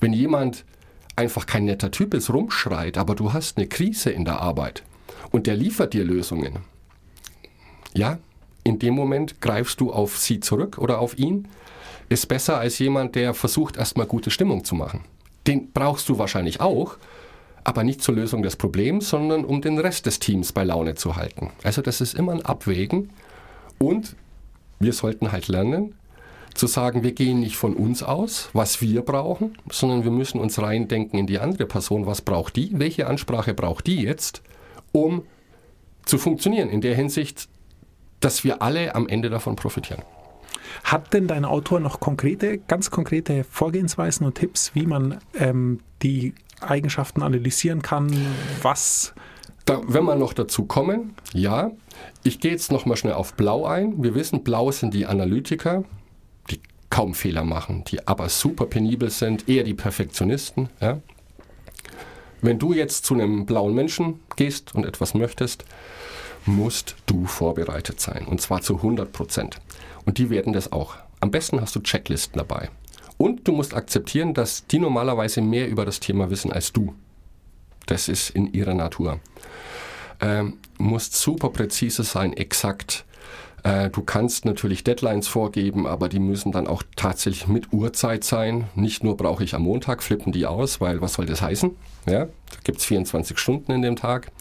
Wenn 0.00 0.12
jemand 0.12 0.64
einfach 1.16 1.46
kein 1.46 1.64
netter 1.64 1.90
Typ 1.90 2.14
ist, 2.14 2.30
rumschreit, 2.30 2.96
aber 2.98 3.14
du 3.14 3.32
hast 3.32 3.58
eine 3.58 3.66
Krise 3.66 4.10
in 4.10 4.24
der 4.24 4.40
Arbeit 4.40 4.82
und 5.30 5.46
der 5.46 5.56
liefert 5.56 5.92
dir 5.92 6.04
Lösungen, 6.04 6.60
ja, 7.94 8.18
in 8.64 8.78
dem 8.78 8.94
Moment 8.94 9.40
greifst 9.40 9.80
du 9.80 9.92
auf 9.92 10.16
sie 10.16 10.40
zurück 10.40 10.78
oder 10.78 11.00
auf 11.00 11.18
ihn, 11.18 11.48
ist 12.08 12.26
besser 12.28 12.58
als 12.58 12.78
jemand, 12.78 13.14
der 13.14 13.34
versucht, 13.34 13.76
erstmal 13.76 14.06
gute 14.06 14.30
Stimmung 14.30 14.64
zu 14.64 14.74
machen. 14.74 15.04
Den 15.46 15.72
brauchst 15.72 16.08
du 16.08 16.18
wahrscheinlich 16.18 16.60
auch, 16.60 16.96
aber 17.64 17.84
nicht 17.84 18.02
zur 18.02 18.14
Lösung 18.14 18.42
des 18.42 18.56
Problems, 18.56 19.08
sondern 19.08 19.44
um 19.44 19.60
den 19.60 19.78
Rest 19.78 20.06
des 20.06 20.18
Teams 20.18 20.52
bei 20.52 20.64
Laune 20.64 20.94
zu 20.94 21.16
halten. 21.16 21.50
Also 21.62 21.82
das 21.82 22.00
ist 22.00 22.14
immer 22.14 22.32
ein 22.32 22.42
Abwägen 22.42 23.10
und 23.78 24.16
wir 24.78 24.92
sollten 24.92 25.32
halt 25.32 25.48
lernen, 25.48 25.94
zu 26.54 26.66
sagen, 26.66 27.02
wir 27.02 27.12
gehen 27.12 27.40
nicht 27.40 27.56
von 27.56 27.74
uns 27.74 28.02
aus, 28.02 28.50
was 28.52 28.80
wir 28.82 29.02
brauchen, 29.02 29.56
sondern 29.70 30.04
wir 30.04 30.10
müssen 30.10 30.38
uns 30.38 30.60
reindenken 30.60 31.18
in 31.18 31.26
die 31.26 31.38
andere 31.38 31.66
Person, 31.66 32.06
was 32.06 32.20
braucht 32.20 32.56
die, 32.56 32.70
welche 32.74 33.06
Ansprache 33.06 33.54
braucht 33.54 33.86
die 33.86 34.02
jetzt, 34.02 34.42
um 34.92 35.22
zu 36.04 36.18
funktionieren. 36.18 36.68
In 36.68 36.80
der 36.80 36.94
Hinsicht, 36.94 37.48
dass 38.20 38.44
wir 38.44 38.60
alle 38.60 38.94
am 38.94 39.08
Ende 39.08 39.30
davon 39.30 39.56
profitieren. 39.56 40.02
Hat 40.84 41.12
denn 41.12 41.26
dein 41.26 41.44
Autor 41.44 41.80
noch 41.80 42.00
konkrete, 42.00 42.58
ganz 42.58 42.90
konkrete 42.90 43.44
Vorgehensweisen 43.44 44.26
und 44.26 44.34
Tipps, 44.34 44.74
wie 44.74 44.86
man 44.86 45.18
ähm, 45.38 45.80
die 46.02 46.34
Eigenschaften 46.60 47.22
analysieren 47.22 47.82
kann? 47.82 48.14
Was 48.62 49.14
Da, 49.64 49.80
wenn 49.86 50.04
wir 50.04 50.16
noch 50.16 50.32
dazu 50.32 50.64
kommen, 50.64 51.14
ja, 51.32 51.70
ich 52.24 52.40
gehe 52.40 52.50
jetzt 52.50 52.72
noch 52.72 52.86
mal 52.86 52.96
schnell 52.96 53.14
auf 53.14 53.34
Blau 53.34 53.64
ein. 53.66 54.02
Wir 54.02 54.14
wissen, 54.14 54.42
Blau 54.42 54.70
sind 54.70 54.94
die 54.94 55.06
Analytiker, 55.06 55.84
die 56.50 56.60
kaum 56.90 57.14
Fehler 57.14 57.44
machen, 57.44 57.84
die 57.84 58.06
aber 58.06 58.28
super 58.28 58.66
penibel 58.66 59.10
sind, 59.10 59.48
eher 59.48 59.64
die 59.64 59.74
Perfektionisten. 59.74 60.68
Ja. 60.80 61.00
Wenn 62.40 62.58
du 62.58 62.72
jetzt 62.72 63.06
zu 63.06 63.14
einem 63.14 63.46
blauen 63.46 63.72
Menschen 63.72 64.20
gehst 64.34 64.74
und 64.74 64.84
etwas 64.84 65.14
möchtest, 65.14 65.64
musst 66.44 66.96
du 67.06 67.24
vorbereitet 67.26 68.00
sein. 68.00 68.26
Und 68.26 68.40
zwar 68.40 68.62
zu 68.62 68.76
100 68.76 69.12
Prozent. 69.12 69.60
Und 70.04 70.18
die 70.18 70.30
werden 70.30 70.52
das 70.52 70.72
auch. 70.72 70.96
Am 71.20 71.30
besten 71.30 71.60
hast 71.60 71.76
du 71.76 71.80
Checklisten 71.80 72.38
dabei. 72.38 72.70
Und 73.16 73.46
du 73.46 73.52
musst 73.52 73.74
akzeptieren, 73.74 74.34
dass 74.34 74.66
die 74.66 74.78
normalerweise 74.78 75.40
mehr 75.40 75.68
über 75.68 75.84
das 75.84 76.00
Thema 76.00 76.30
wissen 76.30 76.52
als 76.52 76.72
du. 76.72 76.94
Das 77.86 78.08
ist 78.08 78.30
in 78.30 78.52
ihrer 78.52 78.74
Natur. 78.74 79.20
Ähm, 80.20 80.58
musst 80.78 81.14
super 81.14 81.50
präzise 81.50 82.02
sein, 82.04 82.32
exakt. 82.32 83.04
Äh, 83.64 83.90
du 83.90 84.02
kannst 84.02 84.44
natürlich 84.44 84.82
Deadlines 84.84 85.28
vorgeben, 85.28 85.86
aber 85.86 86.08
die 86.08 86.18
müssen 86.18 86.52
dann 86.52 86.66
auch 86.66 86.82
tatsächlich 86.96 87.46
mit 87.46 87.72
Uhrzeit 87.72 88.24
sein. 88.24 88.68
Nicht 88.74 89.04
nur 89.04 89.16
brauche 89.16 89.44
ich 89.44 89.54
am 89.54 89.62
Montag, 89.62 90.02
flippen 90.02 90.32
die 90.32 90.46
aus, 90.46 90.80
weil 90.80 91.00
was 91.00 91.14
soll 91.14 91.26
das 91.26 91.42
heißen? 91.42 91.76
Ja, 92.06 92.24
da 92.26 92.58
gibt 92.64 92.78
es 92.78 92.84
24 92.84 93.38
Stunden 93.38 93.72
in 93.72 93.82
dem 93.82 93.96
Tag. 93.96 94.32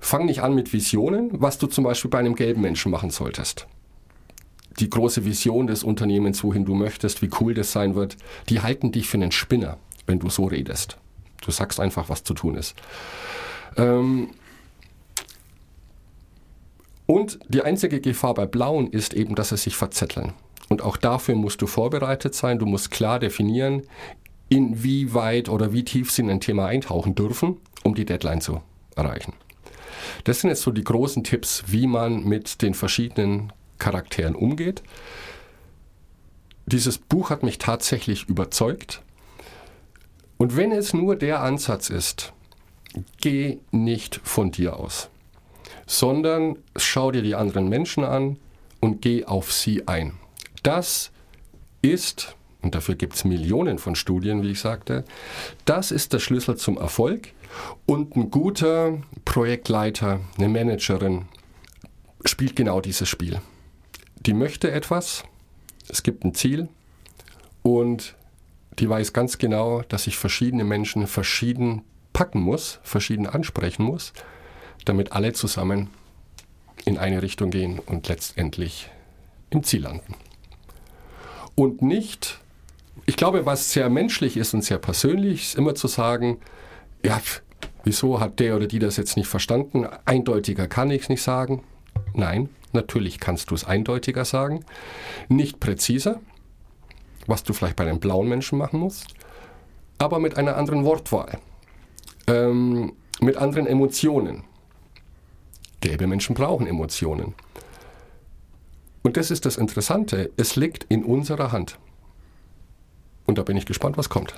Fang 0.00 0.26
nicht 0.26 0.42
an 0.42 0.54
mit 0.54 0.72
Visionen, 0.72 1.30
was 1.32 1.58
du 1.58 1.66
zum 1.66 1.84
Beispiel 1.84 2.10
bei 2.10 2.18
einem 2.18 2.34
gelben 2.34 2.60
Menschen 2.60 2.90
machen 2.90 3.10
solltest. 3.10 3.66
Die 4.80 4.90
große 4.90 5.24
Vision 5.24 5.66
des 5.66 5.84
Unternehmens, 5.84 6.42
wohin 6.42 6.64
du 6.64 6.74
möchtest, 6.74 7.22
wie 7.22 7.30
cool 7.40 7.54
das 7.54 7.72
sein 7.72 7.94
wird, 7.94 8.16
die 8.48 8.60
halten 8.60 8.92
dich 8.92 9.08
für 9.08 9.16
einen 9.16 9.32
Spinner, 9.32 9.78
wenn 10.06 10.18
du 10.18 10.28
so 10.28 10.44
redest. 10.44 10.98
Du 11.42 11.50
sagst 11.50 11.78
einfach, 11.78 12.08
was 12.08 12.24
zu 12.24 12.34
tun 12.34 12.56
ist. 12.56 12.74
Ähm 13.76 14.30
und 17.06 17.38
die 17.48 17.62
einzige 17.62 18.00
Gefahr 18.00 18.34
bei 18.34 18.46
Blauen 18.46 18.90
ist 18.90 19.14
eben, 19.14 19.34
dass 19.34 19.50
sie 19.50 19.56
sich 19.56 19.76
verzetteln. 19.76 20.32
Und 20.68 20.82
auch 20.82 20.96
dafür 20.96 21.34
musst 21.34 21.60
du 21.60 21.66
vorbereitet 21.66 22.34
sein. 22.34 22.58
Du 22.58 22.66
musst 22.66 22.90
klar 22.90 23.18
definieren, 23.18 23.82
inwieweit 24.48 25.48
oder 25.48 25.72
wie 25.72 25.84
tief 25.84 26.10
sie 26.10 26.22
in 26.22 26.30
ein 26.30 26.40
Thema 26.40 26.66
eintauchen 26.66 27.14
dürfen, 27.14 27.58
um 27.82 27.94
die 27.94 28.06
Deadline 28.06 28.40
zu 28.40 28.62
erreichen. 28.96 29.34
Das 30.24 30.40
sind 30.40 30.50
jetzt 30.50 30.62
so 30.62 30.70
die 30.70 30.84
großen 30.84 31.24
Tipps, 31.24 31.64
wie 31.66 31.86
man 31.86 32.24
mit 32.24 32.62
den 32.62 32.74
verschiedenen 32.74 33.52
Charakteren 33.78 34.34
umgeht. 34.34 34.82
Dieses 36.66 36.98
Buch 36.98 37.30
hat 37.30 37.42
mich 37.42 37.58
tatsächlich 37.58 38.28
überzeugt. 38.28 39.02
Und 40.38 40.56
wenn 40.56 40.72
es 40.72 40.94
nur 40.94 41.16
der 41.16 41.42
Ansatz 41.42 41.90
ist, 41.90 42.32
geh 43.20 43.58
nicht 43.70 44.20
von 44.24 44.50
dir 44.50 44.78
aus, 44.78 45.08
sondern 45.86 46.58
schau 46.76 47.10
dir 47.10 47.22
die 47.22 47.34
anderen 47.34 47.68
Menschen 47.68 48.04
an 48.04 48.38
und 48.80 49.02
geh 49.02 49.24
auf 49.24 49.52
sie 49.52 49.86
ein. 49.88 50.14
Das 50.62 51.10
ist, 51.82 52.36
und 52.62 52.74
dafür 52.74 52.94
gibt 52.94 53.14
es 53.14 53.24
Millionen 53.24 53.78
von 53.78 53.94
Studien, 53.94 54.42
wie 54.42 54.52
ich 54.52 54.60
sagte, 54.60 55.04
das 55.66 55.90
ist 55.90 56.12
der 56.12 56.18
Schlüssel 56.18 56.56
zum 56.56 56.78
Erfolg. 56.78 57.28
Und 57.86 58.16
ein 58.16 58.30
guter 58.30 58.98
Projektleiter, 59.24 60.20
eine 60.36 60.48
Managerin 60.48 61.26
spielt 62.24 62.56
genau 62.56 62.80
dieses 62.80 63.08
Spiel. 63.08 63.40
Die 64.26 64.32
möchte 64.32 64.70
etwas, 64.70 65.24
es 65.88 66.02
gibt 66.02 66.24
ein 66.24 66.34
Ziel 66.34 66.68
und 67.62 68.16
die 68.78 68.88
weiß 68.88 69.12
ganz 69.12 69.38
genau, 69.38 69.82
dass 69.82 70.06
ich 70.06 70.16
verschiedene 70.16 70.64
Menschen 70.64 71.06
verschieden 71.06 71.82
packen 72.14 72.40
muss, 72.40 72.80
verschieden 72.82 73.26
ansprechen 73.26 73.84
muss, 73.84 74.14
damit 74.86 75.12
alle 75.12 75.34
zusammen 75.34 75.90
in 76.86 76.96
eine 76.96 77.20
Richtung 77.20 77.50
gehen 77.50 77.78
und 77.78 78.08
letztendlich 78.08 78.88
im 79.50 79.62
Ziel 79.62 79.82
landen. 79.82 80.14
Und 81.54 81.82
nicht, 81.82 82.38
ich 83.06 83.16
glaube, 83.16 83.46
was 83.46 83.72
sehr 83.72 83.90
menschlich 83.90 84.36
ist 84.36 84.54
und 84.54 84.62
sehr 84.62 84.78
persönlich, 84.78 85.42
ist 85.42 85.54
immer 85.56 85.74
zu 85.74 85.86
sagen, 85.86 86.38
ja, 87.04 87.20
wieso 87.84 88.20
hat 88.20 88.40
der 88.40 88.56
oder 88.56 88.66
die 88.66 88.78
das 88.78 88.96
jetzt 88.96 89.16
nicht 89.16 89.28
verstanden? 89.28 89.86
Eindeutiger 90.04 90.66
kann 90.66 90.90
ich 90.90 91.02
es 91.02 91.08
nicht 91.10 91.22
sagen. 91.22 91.62
Nein, 92.14 92.48
natürlich 92.72 93.20
kannst 93.20 93.50
du 93.50 93.54
es 93.54 93.64
eindeutiger 93.64 94.24
sagen. 94.24 94.64
Nicht 95.28 95.60
präziser, 95.60 96.20
was 97.26 97.42
du 97.42 97.52
vielleicht 97.52 97.76
bei 97.76 97.84
einem 97.84 98.00
blauen 98.00 98.28
Menschen 98.28 98.56
machen 98.56 98.80
musst, 98.80 99.14
aber 99.98 100.20
mit 100.20 100.38
einer 100.38 100.56
anderen 100.56 100.84
Wortwahl, 100.84 101.38
ähm, 102.26 102.94
mit 103.20 103.36
anderen 103.36 103.66
Emotionen. 103.66 104.44
Gelbe 105.80 106.06
Menschen 106.06 106.34
brauchen 106.34 106.66
Emotionen. 106.66 107.34
Und 109.02 109.16
das 109.16 109.30
ist 109.30 109.44
das 109.44 109.56
Interessante, 109.56 110.30
es 110.36 110.56
liegt 110.56 110.84
in 110.84 111.04
unserer 111.04 111.52
Hand. 111.52 111.78
Und 113.26 113.38
da 113.38 113.42
bin 113.42 113.56
ich 113.56 113.66
gespannt, 113.66 113.98
was 113.98 114.08
kommt. 114.08 114.34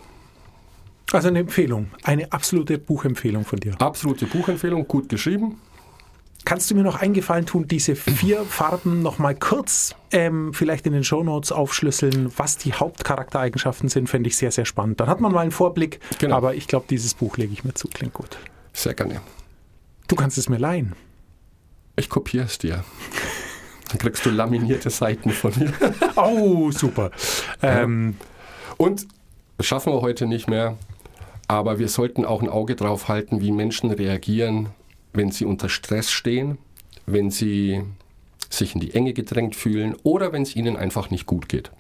Also 1.13 1.29
eine 1.29 1.39
Empfehlung, 1.41 1.89
eine 2.03 2.33
absolute 2.33 2.79
Buchempfehlung 2.79 3.45
von 3.45 3.61
dir. 3.61 3.81
Absolute 3.81 4.27
Buchempfehlung, 4.27 4.89
gut 4.89 5.09
geschrieben. 5.09 5.61
Kannst 6.47 6.71
du 6.71 6.77
mir 6.77 6.85
noch 6.85 6.95
einen 7.03 7.13
Gefallen 7.13 7.45
tun, 7.45 7.67
diese 7.67 7.97
vier 7.97 8.45
Farben 8.45 9.03
noch 9.03 9.19
mal 9.19 9.35
kurz 9.35 9.97
ähm, 10.13 10.55
vielleicht 10.55 10.87
in 10.87 10.93
den 10.93 11.03
Shownotes 11.03 11.51
aufschlüsseln, 11.51 12.33
was 12.37 12.57
die 12.57 12.73
Hauptcharaktereigenschaften 12.73 13.89
sind, 13.89 14.09
fände 14.09 14.29
ich 14.29 14.37
sehr, 14.37 14.53
sehr 14.53 14.65
spannend. 14.65 15.01
Dann 15.01 15.09
hat 15.09 15.21
man 15.21 15.33
mal 15.33 15.41
einen 15.41 15.51
Vorblick, 15.51 15.99
Genau. 16.21 16.37
aber 16.37 16.55
ich 16.55 16.69
glaube, 16.69 16.87
dieses 16.89 17.15
Buch 17.15 17.37
lege 17.37 17.53
ich 17.53 17.65
mir 17.65 17.75
zu, 17.75 17.89
klingt 17.89 18.15
gut. 18.15 18.39
Sehr 18.73 18.95
gerne. 18.95 19.21
Du 20.07 20.15
kannst 20.15 20.39
es 20.39 20.49
mir 20.49 20.59
leihen. 20.59 20.95
Ich 21.97 22.09
kopiere 22.09 22.45
es 22.45 22.59
dir. 22.59 22.85
Dann 23.89 23.99
kriegst 23.99 24.25
du 24.25 24.31
laminierte 24.31 24.91
Seiten 24.91 25.31
von 25.31 25.53
mir. 25.59 25.73
Oh, 26.17 26.71
super. 26.71 27.11
Ähm, 27.61 28.17
Und 28.77 29.09
das 29.59 29.67
schaffen 29.67 29.93
wir 29.93 30.01
heute 30.01 30.27
nicht 30.27 30.49
mehr. 30.49 30.77
Aber 31.49 31.81
wir 31.81 31.89
sollten 31.89 32.25
auch 32.25 32.41
ein 32.41 32.49
Auge 32.49 32.77
drauf 32.77 33.09
halten, 33.09 33.41
wie 33.41 33.51
Menschen 33.51 33.91
reagieren, 33.91 34.69
wenn 35.17 35.31
sie 35.31 35.45
unter 35.45 35.69
Stress 35.69 36.11
stehen, 36.11 36.59
wenn 37.07 37.31
sie 37.31 37.83
sich 38.51 38.75
in 38.75 38.81
die 38.81 38.95
Enge 38.95 39.13
gedrängt 39.13 39.57
fühlen 39.57 39.97
oder 40.03 40.33
wenn 40.33 40.43
es 40.43 40.55
ihnen 40.55 40.77
einfach 40.77 41.11
nicht 41.11 41.27
gut 41.27 41.49
geht. 41.49 41.71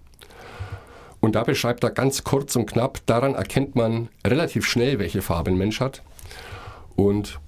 Und 1.20 1.34
da 1.34 1.44
beschreibt 1.44 1.82
er 1.84 1.90
ganz 1.90 2.24
kurz 2.24 2.56
und 2.56 2.66
knapp, 2.66 3.00
daran 3.06 3.34
erkennt 3.34 3.74
man 3.74 4.08
relativ 4.26 4.66
schnell, 4.66 4.98
welche 4.98 5.22
Farbe 5.22 5.50
ein 5.50 5.58
Mensch 5.58 5.80
hat. 5.80 6.02
Und 6.94 7.40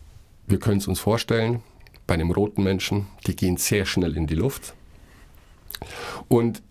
wir 0.46 0.58
können 0.58 0.78
es 0.78 0.88
uns 0.88 1.00
vorstellen, 1.00 1.62
bei 2.06 2.14
einem 2.14 2.30
roten 2.30 2.62
Menschen, 2.62 3.06
die 3.26 3.36
gehen 3.36 3.56
sehr 3.56 3.84
schnell 3.84 4.16
in 4.16 4.26
die 4.26 4.34
Luft. 4.34 4.74
Und 6.28 6.62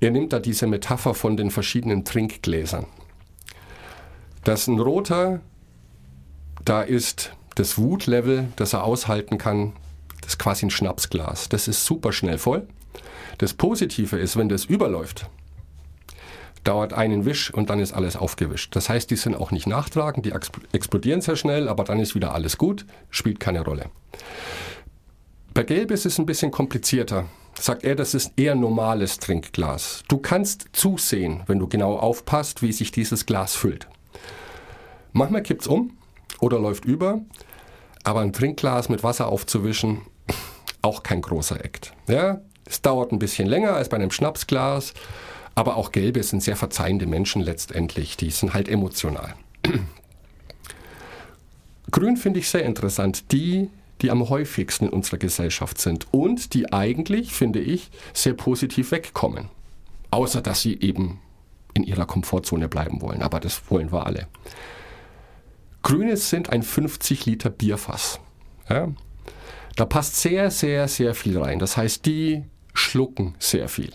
er 0.00 0.10
nimmt 0.10 0.32
da 0.32 0.40
diese 0.40 0.66
Metapher 0.66 1.14
von 1.14 1.36
den 1.36 1.50
verschiedenen 1.50 2.04
Trinkgläsern. 2.04 2.86
Dass 4.44 4.66
ein 4.66 4.78
roter, 4.78 5.40
da 6.64 6.82
ist 6.82 7.32
das 7.56 7.76
Wutlevel, 7.76 8.48
das 8.54 8.72
er 8.72 8.84
aushalten 8.84 9.38
kann, 9.38 9.72
das 10.20 10.34
ist 10.34 10.38
quasi 10.38 10.66
ein 10.66 10.70
Schnapsglas. 10.70 11.48
Das 11.48 11.66
ist 11.68 11.84
super 11.84 12.12
schnell 12.12 12.38
voll. 12.38 12.66
Das 13.38 13.52
Positive 13.54 14.16
ist, 14.16 14.36
wenn 14.36 14.48
das 14.48 14.64
überläuft, 14.64 15.28
dauert 16.64 16.92
einen 16.92 17.24
Wisch 17.24 17.52
und 17.52 17.70
dann 17.70 17.80
ist 17.80 17.92
alles 17.92 18.16
aufgewischt. 18.16 18.74
Das 18.74 18.88
heißt, 18.88 19.10
die 19.10 19.16
sind 19.16 19.36
auch 19.36 19.50
nicht 19.50 19.66
nachtragend, 19.66 20.26
die 20.26 20.34
exp- 20.34 20.62
explodieren 20.72 21.20
sehr 21.20 21.36
schnell, 21.36 21.68
aber 21.68 21.84
dann 21.84 22.00
ist 22.00 22.14
wieder 22.14 22.34
alles 22.34 22.58
gut, 22.58 22.86
spielt 23.10 23.40
keine 23.40 23.64
Rolle. 23.64 23.90
Bei 25.54 25.62
Gelb 25.62 25.90
ist 25.90 26.06
es 26.06 26.18
ein 26.18 26.26
bisschen 26.26 26.50
komplizierter. 26.50 27.26
Sagt 27.58 27.84
er, 27.84 27.94
das 27.94 28.12
ist 28.12 28.32
eher 28.36 28.54
normales 28.54 29.18
Trinkglas. 29.18 30.02
Du 30.08 30.18
kannst 30.18 30.66
zusehen, 30.72 31.42
wenn 31.46 31.58
du 31.58 31.68
genau 31.68 31.96
aufpasst, 31.96 32.60
wie 32.60 32.72
sich 32.72 32.90
dieses 32.90 33.24
Glas 33.24 33.54
füllt. 33.54 33.88
Manchmal 35.12 35.42
kippt 35.42 35.62
es 35.62 35.66
um 35.66 35.96
oder 36.40 36.58
läuft 36.58 36.84
über, 36.84 37.20
aber 38.06 38.20
ein 38.20 38.32
Trinkglas 38.32 38.88
mit 38.88 39.02
Wasser 39.02 39.26
aufzuwischen, 39.26 40.02
auch 40.80 41.02
kein 41.02 41.20
großer 41.20 41.64
Act. 41.64 41.92
Ja, 42.06 42.40
es 42.64 42.80
dauert 42.80 43.10
ein 43.10 43.18
bisschen 43.18 43.48
länger 43.48 43.74
als 43.74 43.88
bei 43.88 43.96
einem 43.96 44.12
Schnapsglas, 44.12 44.94
aber 45.56 45.76
auch 45.76 45.90
Gelbe 45.90 46.22
sind 46.22 46.40
sehr 46.40 46.54
verzeihende 46.54 47.06
Menschen 47.06 47.42
letztendlich. 47.42 48.16
Die 48.16 48.30
sind 48.30 48.54
halt 48.54 48.68
emotional. 48.68 49.34
Grün 51.90 52.16
finde 52.16 52.38
ich 52.38 52.48
sehr 52.48 52.64
interessant. 52.64 53.32
Die, 53.32 53.70
die 54.02 54.12
am 54.12 54.28
häufigsten 54.28 54.86
in 54.86 54.92
unserer 54.92 55.18
Gesellschaft 55.18 55.80
sind 55.80 56.06
und 56.12 56.54
die 56.54 56.72
eigentlich, 56.72 57.32
finde 57.32 57.58
ich, 57.58 57.90
sehr 58.14 58.34
positiv 58.34 58.92
wegkommen. 58.92 59.48
Außer 60.12 60.42
dass 60.42 60.62
sie 60.62 60.78
eben 60.80 61.18
in 61.74 61.82
ihrer 61.82 62.06
Komfortzone 62.06 62.68
bleiben 62.68 63.00
wollen. 63.02 63.22
Aber 63.22 63.40
das 63.40 63.68
wollen 63.68 63.90
wir 63.90 64.06
alle. 64.06 64.28
Grüne 65.86 66.16
sind 66.16 66.50
ein 66.50 66.64
50 66.64 67.26
Liter 67.26 67.48
Bierfass. 67.48 68.18
Ja? 68.68 68.88
Da 69.76 69.84
passt 69.84 70.16
sehr, 70.16 70.50
sehr, 70.50 70.88
sehr 70.88 71.14
viel 71.14 71.38
rein. 71.38 71.60
Das 71.60 71.76
heißt, 71.76 72.04
die 72.06 72.42
schlucken 72.74 73.36
sehr 73.38 73.68
viel. 73.68 73.92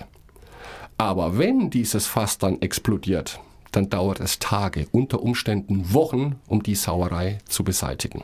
Aber 0.97 1.37
wenn 1.37 1.69
dieses 1.69 2.07
Fass 2.07 2.37
dann 2.37 2.61
explodiert, 2.61 3.41
dann 3.73 3.89
dauert 3.89 4.21
es 4.21 4.39
Tage, 4.39 4.87
unter 4.93 5.21
Umständen 5.21 5.93
Wochen, 5.93 6.39
um 6.47 6.63
die 6.63 6.75
Sauerei 6.75 7.39
zu 7.43 7.65
beseitigen. 7.65 8.23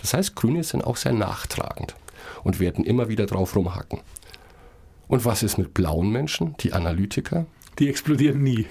Das 0.00 0.14
heißt, 0.14 0.36
Grüne 0.36 0.62
sind 0.62 0.84
auch 0.84 0.96
sehr 0.96 1.12
nachtragend 1.12 1.96
und 2.44 2.60
werden 2.60 2.84
immer 2.84 3.08
wieder 3.08 3.26
drauf 3.26 3.56
rumhacken. 3.56 3.98
Und 5.08 5.24
was 5.24 5.42
ist 5.42 5.58
mit 5.58 5.74
blauen 5.74 6.10
Menschen, 6.10 6.54
die 6.60 6.72
Analytiker? 6.72 7.46
die 7.78 7.88
explodieren 7.88 8.42
nie. 8.42 8.66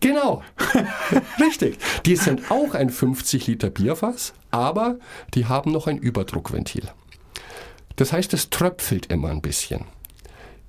Genau, 0.00 0.42
richtig. 1.40 1.78
Die 2.04 2.16
sind 2.16 2.50
auch 2.50 2.74
ein 2.74 2.90
50 2.90 3.46
Liter 3.46 3.70
Bierfass, 3.70 4.34
aber 4.50 4.96
die 5.34 5.46
haben 5.46 5.72
noch 5.72 5.86
ein 5.86 5.98
Überdruckventil. 5.98 6.88
Das 7.96 8.12
heißt, 8.12 8.34
es 8.34 8.50
tröpfelt 8.50 9.06
immer 9.06 9.30
ein 9.30 9.40
bisschen. 9.40 9.84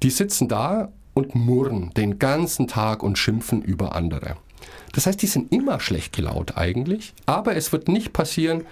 Die 0.03 0.09
sitzen 0.09 0.47
da 0.47 0.91
und 1.13 1.35
murren 1.35 1.91
den 1.95 2.19
ganzen 2.19 2.67
Tag 2.67 3.03
und 3.03 3.17
schimpfen 3.17 3.61
über 3.61 3.95
andere. 3.95 4.37
Das 4.93 5.05
heißt, 5.05 5.21
die 5.21 5.27
sind 5.27 5.51
immer 5.51 5.79
schlecht 5.79 6.15
gelaunt 6.15 6.57
eigentlich, 6.57 7.13
aber 7.25 7.55
es 7.55 7.71
wird 7.71 7.87
nicht 7.87 8.13
passieren, 8.13 8.65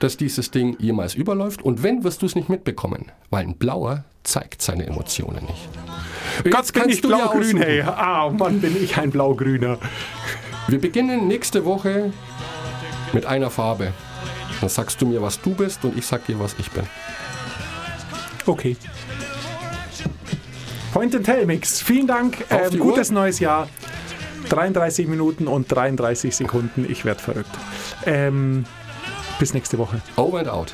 dass 0.00 0.16
dieses 0.16 0.50
Ding 0.50 0.76
jemals 0.80 1.14
überläuft 1.14 1.62
und 1.62 1.82
wenn, 1.82 2.02
wirst 2.02 2.22
du 2.22 2.26
es 2.26 2.34
nicht 2.34 2.48
mitbekommen, 2.48 3.12
weil 3.30 3.44
ein 3.44 3.54
Blauer 3.56 4.04
zeigt 4.24 4.62
seine 4.62 4.86
Emotionen 4.86 5.44
nicht. 5.44 5.68
Gott, 6.44 6.54
Jetzt 6.54 6.72
bin 6.72 6.88
ich 6.88 7.00
du 7.00 7.10
ja 7.10 7.16
blau-grün, 7.28 7.56
hey. 7.58 7.82
Ah, 7.82 8.30
Mann, 8.30 8.60
bin 8.60 8.76
ich 8.82 8.96
ein 8.96 9.10
blau-grüner. 9.10 9.78
Wir 10.68 10.80
beginnen 10.80 11.28
nächste 11.28 11.64
Woche 11.64 12.12
mit 13.12 13.26
einer 13.26 13.50
Farbe. 13.50 13.92
Dann 14.60 14.68
sagst 14.68 15.00
du 15.00 15.06
mir, 15.06 15.22
was 15.22 15.40
du 15.40 15.54
bist 15.54 15.84
und 15.84 15.96
ich 15.96 16.06
sag 16.06 16.26
dir, 16.26 16.38
was 16.38 16.54
ich 16.58 16.70
bin. 16.70 16.84
Okay. 18.46 18.76
Point 20.92 21.14
and 21.14 21.24
Tell 21.24 21.46
Mix. 21.46 21.80
Vielen 21.82 22.06
Dank. 22.06 22.44
Ähm, 22.50 22.78
gutes 22.78 23.10
Uhr. 23.10 23.14
neues 23.14 23.38
Jahr. 23.38 23.68
33 24.48 25.06
Minuten 25.06 25.46
und 25.46 25.70
33 25.70 26.34
Sekunden. 26.34 26.86
Ich 26.88 27.04
werde 27.04 27.20
verrückt. 27.20 27.50
Ähm, 28.06 28.64
bis 29.40 29.54
nächste 29.54 29.78
Woche. 29.78 30.00
Over 30.16 30.38
and 30.40 30.48
out. 30.48 30.72